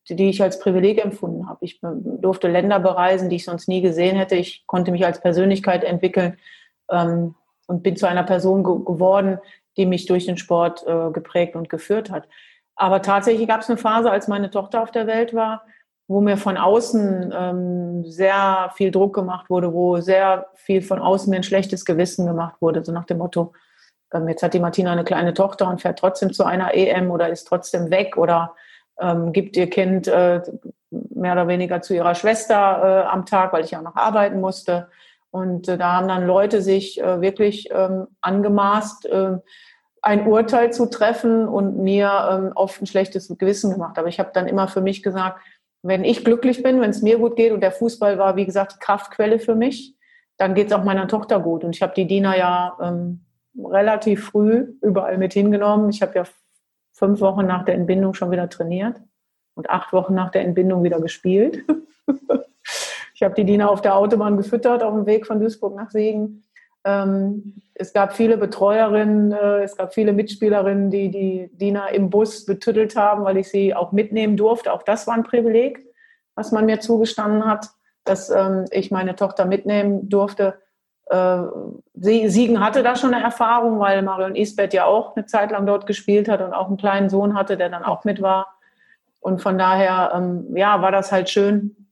die 0.09 0.29
ich 0.29 0.41
als 0.41 0.59
Privileg 0.59 1.03
empfunden 1.03 1.49
habe. 1.49 1.65
Ich 1.65 1.81
durfte 1.81 2.47
Länder 2.47 2.79
bereisen, 2.79 3.29
die 3.29 3.35
ich 3.35 3.43
sonst 3.43 3.67
nie 3.67 3.81
gesehen 3.81 4.15
hätte. 4.15 4.35
Ich 4.35 4.65
konnte 4.67 4.91
mich 4.91 5.05
als 5.05 5.19
Persönlichkeit 5.19 5.83
entwickeln 5.83 6.37
ähm, 6.89 7.35
und 7.67 7.83
bin 7.83 7.97
zu 7.97 8.07
einer 8.07 8.23
Person 8.23 8.63
ge 8.63 8.73
geworden, 8.85 9.39
die 9.75 9.85
mich 9.85 10.05
durch 10.05 10.25
den 10.25 10.37
Sport 10.37 10.87
äh, 10.87 11.11
geprägt 11.11 11.57
und 11.57 11.69
geführt 11.69 12.09
hat. 12.09 12.29
Aber 12.77 13.01
tatsächlich 13.01 13.49
gab 13.49 13.61
es 13.61 13.69
eine 13.69 13.77
Phase, 13.77 14.09
als 14.09 14.29
meine 14.29 14.49
Tochter 14.49 14.81
auf 14.81 14.91
der 14.91 15.07
Welt 15.07 15.33
war, 15.33 15.63
wo 16.07 16.21
mir 16.21 16.37
von 16.37 16.55
außen 16.55 17.33
ähm, 17.37 18.05
sehr 18.05 18.71
viel 18.75 18.91
Druck 18.91 19.13
gemacht 19.13 19.49
wurde, 19.49 19.73
wo 19.73 19.99
sehr 19.99 20.47
viel 20.55 20.81
von 20.81 20.99
außen 20.99 21.29
mir 21.29 21.37
ein 21.37 21.43
schlechtes 21.43 21.83
Gewissen 21.83 22.25
gemacht 22.25 22.61
wurde, 22.61 22.85
so 22.85 22.93
nach 22.93 23.05
dem 23.05 23.17
Motto, 23.17 23.51
jetzt 24.27 24.43
hat 24.43 24.53
die 24.53 24.59
Martina 24.59 24.91
eine 24.91 25.03
kleine 25.03 25.33
Tochter 25.33 25.67
und 25.67 25.81
fährt 25.81 25.99
trotzdem 25.99 26.33
zu 26.33 26.43
einer 26.45 26.73
EM 26.73 27.11
oder 27.11 27.29
ist 27.29 27.45
trotzdem 27.45 27.91
weg 27.91 28.17
oder 28.17 28.55
ähm, 28.99 29.33
gibt 29.33 29.57
ihr 29.57 29.69
Kind 29.69 30.07
äh, 30.07 30.41
mehr 30.89 31.33
oder 31.33 31.47
weniger 31.47 31.81
zu 31.81 31.93
ihrer 31.93 32.15
Schwester 32.15 32.55
äh, 32.55 33.07
am 33.07 33.25
Tag, 33.25 33.53
weil 33.53 33.63
ich 33.63 33.71
ja 33.71 33.81
noch 33.81 33.95
arbeiten 33.95 34.39
musste. 34.39 34.89
Und 35.29 35.67
äh, 35.67 35.77
da 35.77 35.93
haben 35.93 36.07
dann 36.07 36.25
Leute 36.25 36.61
sich 36.61 37.01
äh, 37.01 37.21
wirklich 37.21 37.69
ähm, 37.71 38.07
angemaßt, 38.21 39.05
äh, 39.07 39.37
ein 40.01 40.25
Urteil 40.25 40.71
zu 40.71 40.85
treffen 40.85 41.47
und 41.47 41.77
mir 41.77 42.29
ähm, 42.31 42.51
oft 42.55 42.81
ein 42.81 42.87
schlechtes 42.87 43.27
Gewissen 43.37 43.71
gemacht. 43.71 43.97
Aber 43.99 44.07
ich 44.07 44.19
habe 44.19 44.31
dann 44.33 44.47
immer 44.47 44.67
für 44.67 44.81
mich 44.81 45.03
gesagt, 45.03 45.41
wenn 45.83 46.03
ich 46.03 46.23
glücklich 46.23 46.63
bin, 46.63 46.81
wenn 46.81 46.89
es 46.89 47.01
mir 47.01 47.17
gut 47.17 47.35
geht 47.35 47.51
und 47.51 47.61
der 47.61 47.71
Fußball 47.71 48.17
war, 48.17 48.35
wie 48.35 48.45
gesagt, 48.45 48.79
Kraftquelle 48.79 49.39
für 49.39 49.55
mich, 49.55 49.95
dann 50.37 50.53
geht 50.53 50.67
es 50.67 50.73
auch 50.73 50.83
meiner 50.83 51.07
Tochter 51.07 51.39
gut. 51.39 51.63
Und 51.63 51.75
ich 51.75 51.81
habe 51.81 51.93
die 51.95 52.07
Dina 52.07 52.37
ja 52.37 52.77
ähm, 52.81 53.25
relativ 53.57 54.25
früh 54.25 54.73
überall 54.81 55.17
mit 55.17 55.33
hingenommen. 55.33 55.89
Ich 55.89 56.01
habe 56.01 56.15
ja 56.15 56.23
fünf 56.93 57.21
Wochen 57.21 57.45
nach 57.45 57.65
der 57.65 57.75
Entbindung 57.75 58.13
schon 58.13 58.31
wieder 58.31 58.49
trainiert 58.49 59.01
und 59.55 59.69
acht 59.69 59.93
Wochen 59.93 60.13
nach 60.13 60.31
der 60.31 60.43
Entbindung 60.43 60.83
wieder 60.83 60.99
gespielt. 60.99 61.63
ich 63.13 63.23
habe 63.23 63.35
die 63.35 63.45
Dina 63.45 63.67
auf 63.67 63.81
der 63.81 63.95
Autobahn 63.95 64.37
gefüttert 64.37 64.83
auf 64.83 64.93
dem 64.93 65.05
Weg 65.05 65.25
von 65.25 65.39
Duisburg 65.39 65.75
nach 65.75 65.91
Siegen. 65.91 66.43
Ähm, 66.83 67.61
es 67.73 67.93
gab 67.93 68.13
viele 68.13 68.37
Betreuerinnen, 68.37 69.31
äh, 69.31 69.63
es 69.63 69.75
gab 69.75 69.93
viele 69.93 70.13
Mitspielerinnen, 70.13 70.89
die 70.89 71.11
die 71.11 71.49
Dina 71.53 71.87
im 71.89 72.09
Bus 72.09 72.45
betüttelt 72.45 72.95
haben, 72.95 73.23
weil 73.23 73.37
ich 73.37 73.49
sie 73.49 73.75
auch 73.75 73.91
mitnehmen 73.91 74.37
durfte. 74.37 74.71
Auch 74.71 74.83
das 74.83 75.05
war 75.05 75.15
ein 75.15 75.23
Privileg, 75.23 75.85
was 76.35 76.51
man 76.51 76.65
mir 76.65 76.79
zugestanden 76.79 77.45
hat, 77.45 77.67
dass 78.05 78.29
ähm, 78.29 78.65
ich 78.71 78.89
meine 78.89 79.15
Tochter 79.15 79.45
mitnehmen 79.45 80.07
durfte. 80.07 80.59
Äh, 81.09 81.41
Siegen 81.93 82.59
hatte 82.59 82.83
da 82.83 82.95
schon 82.95 83.13
eine 83.13 83.23
Erfahrung, 83.23 83.79
weil 83.79 84.01
Marion 84.01 84.35
Isbeth 84.35 84.73
ja 84.73 84.85
auch 84.85 85.15
eine 85.15 85.25
Zeit 85.25 85.51
lang 85.51 85.65
dort 85.65 85.87
gespielt 85.87 86.27
hat 86.27 86.41
und 86.41 86.53
auch 86.53 86.67
einen 86.67 86.77
kleinen 86.77 87.09
Sohn 87.09 87.33
hatte, 87.33 87.57
der 87.57 87.69
dann 87.69 87.83
auch 87.83 88.03
mit 88.03 88.21
war. 88.21 88.57
Und 89.19 89.41
von 89.41 89.57
daher, 89.57 90.11
ähm, 90.15 90.55
ja, 90.55 90.81
war 90.81 90.91
das 90.91 91.11
halt 91.11 91.29
schön, 91.29 91.87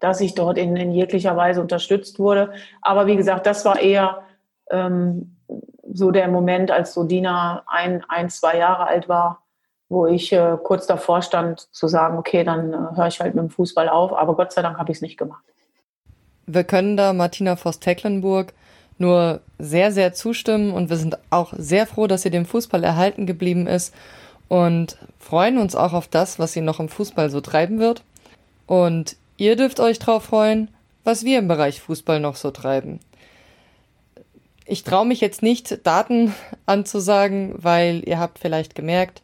dass 0.00 0.20
ich 0.20 0.34
dort 0.34 0.58
in, 0.58 0.76
in 0.76 0.92
jeglicher 0.92 1.36
Weise 1.36 1.60
unterstützt 1.60 2.18
wurde. 2.18 2.52
Aber 2.82 3.06
wie 3.06 3.16
gesagt, 3.16 3.46
das 3.46 3.64
war 3.64 3.80
eher 3.80 4.22
ähm, 4.70 5.36
so 5.92 6.10
der 6.10 6.28
Moment, 6.28 6.70
als 6.70 6.94
so 6.94 7.04
Dina 7.04 7.62
ein, 7.66 8.04
ein, 8.08 8.30
zwei 8.30 8.58
Jahre 8.58 8.86
alt 8.86 9.08
war, 9.08 9.42
wo 9.88 10.06
ich 10.06 10.32
äh, 10.32 10.56
kurz 10.62 10.86
davor 10.86 11.22
stand 11.22 11.60
zu 11.74 11.88
sagen, 11.88 12.18
okay, 12.18 12.44
dann 12.44 12.72
äh, 12.72 12.96
höre 12.96 13.06
ich 13.06 13.20
halt 13.20 13.34
mit 13.34 13.44
dem 13.44 13.50
Fußball 13.50 13.88
auf. 13.88 14.12
Aber 14.12 14.34
Gott 14.34 14.52
sei 14.52 14.62
Dank 14.62 14.78
habe 14.78 14.90
ich 14.90 14.98
es 14.98 15.02
nicht 15.02 15.16
gemacht. 15.18 15.44
Wir 16.46 16.64
können 16.64 16.96
da 16.96 17.12
Martina 17.12 17.56
Voss-Tecklenburg 17.56 18.52
nur 18.98 19.40
sehr, 19.58 19.92
sehr 19.92 20.12
zustimmen 20.12 20.72
und 20.72 20.90
wir 20.90 20.96
sind 20.96 21.18
auch 21.30 21.52
sehr 21.56 21.86
froh, 21.86 22.06
dass 22.06 22.22
sie 22.22 22.30
dem 22.30 22.46
Fußball 22.46 22.84
erhalten 22.84 23.26
geblieben 23.26 23.66
ist 23.66 23.94
und 24.48 24.98
freuen 25.18 25.58
uns 25.58 25.74
auch 25.74 25.92
auf 25.92 26.06
das, 26.06 26.38
was 26.38 26.52
sie 26.52 26.60
noch 26.60 26.80
im 26.80 26.88
Fußball 26.88 27.30
so 27.30 27.40
treiben 27.40 27.78
wird. 27.80 28.02
Und 28.66 29.16
Ihr 29.36 29.56
dürft 29.56 29.80
euch 29.80 29.98
drauf 29.98 30.24
freuen, 30.24 30.68
was 31.02 31.24
wir 31.24 31.38
im 31.38 31.48
Bereich 31.48 31.80
Fußball 31.80 32.20
noch 32.20 32.36
so 32.36 32.50
treiben. 32.50 33.00
Ich 34.64 34.84
traue 34.84 35.06
mich 35.06 35.20
jetzt 35.20 35.42
nicht, 35.42 35.84
Daten 35.86 36.32
anzusagen, 36.66 37.54
weil 37.56 38.02
ihr 38.06 38.18
habt 38.18 38.38
vielleicht 38.38 38.74
gemerkt, 38.74 39.22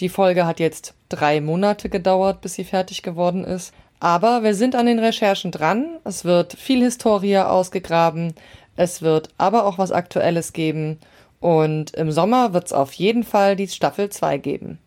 die 0.00 0.08
Folge 0.08 0.46
hat 0.46 0.60
jetzt 0.60 0.94
drei 1.08 1.40
Monate 1.40 1.88
gedauert, 1.88 2.40
bis 2.40 2.54
sie 2.54 2.64
fertig 2.64 3.02
geworden 3.02 3.44
ist. 3.44 3.72
Aber 4.00 4.42
wir 4.42 4.54
sind 4.54 4.74
an 4.74 4.86
den 4.86 4.98
Recherchen 4.98 5.50
dran. 5.50 5.98
Es 6.04 6.24
wird 6.24 6.52
viel 6.52 6.82
Historie 6.82 7.38
ausgegraben. 7.38 8.34
Es 8.76 9.02
wird 9.02 9.30
aber 9.38 9.64
auch 9.64 9.78
was 9.78 9.92
Aktuelles 9.92 10.52
geben. 10.52 10.98
Und 11.40 11.94
im 11.94 12.10
Sommer 12.12 12.52
wird 12.52 12.66
es 12.66 12.72
auf 12.72 12.92
jeden 12.92 13.24
Fall 13.24 13.56
die 13.56 13.68
Staffel 13.68 14.10
2 14.10 14.38
geben. 14.38 14.78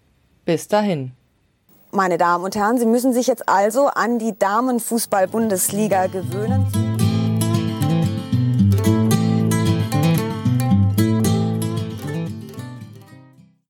Bis 0.46 0.68
dahin. 0.68 1.12
Meine 1.92 2.18
Damen 2.20 2.44
und 2.44 2.56
Herren, 2.56 2.78
Sie 2.78 2.86
müssen 2.86 3.14
sich 3.14 3.28
jetzt 3.28 3.50
also 3.50 3.88
an 3.88 4.20
die 4.20 4.38
Damenfußball-Bundesliga 4.38 6.08
gewöhnen. 6.08 6.89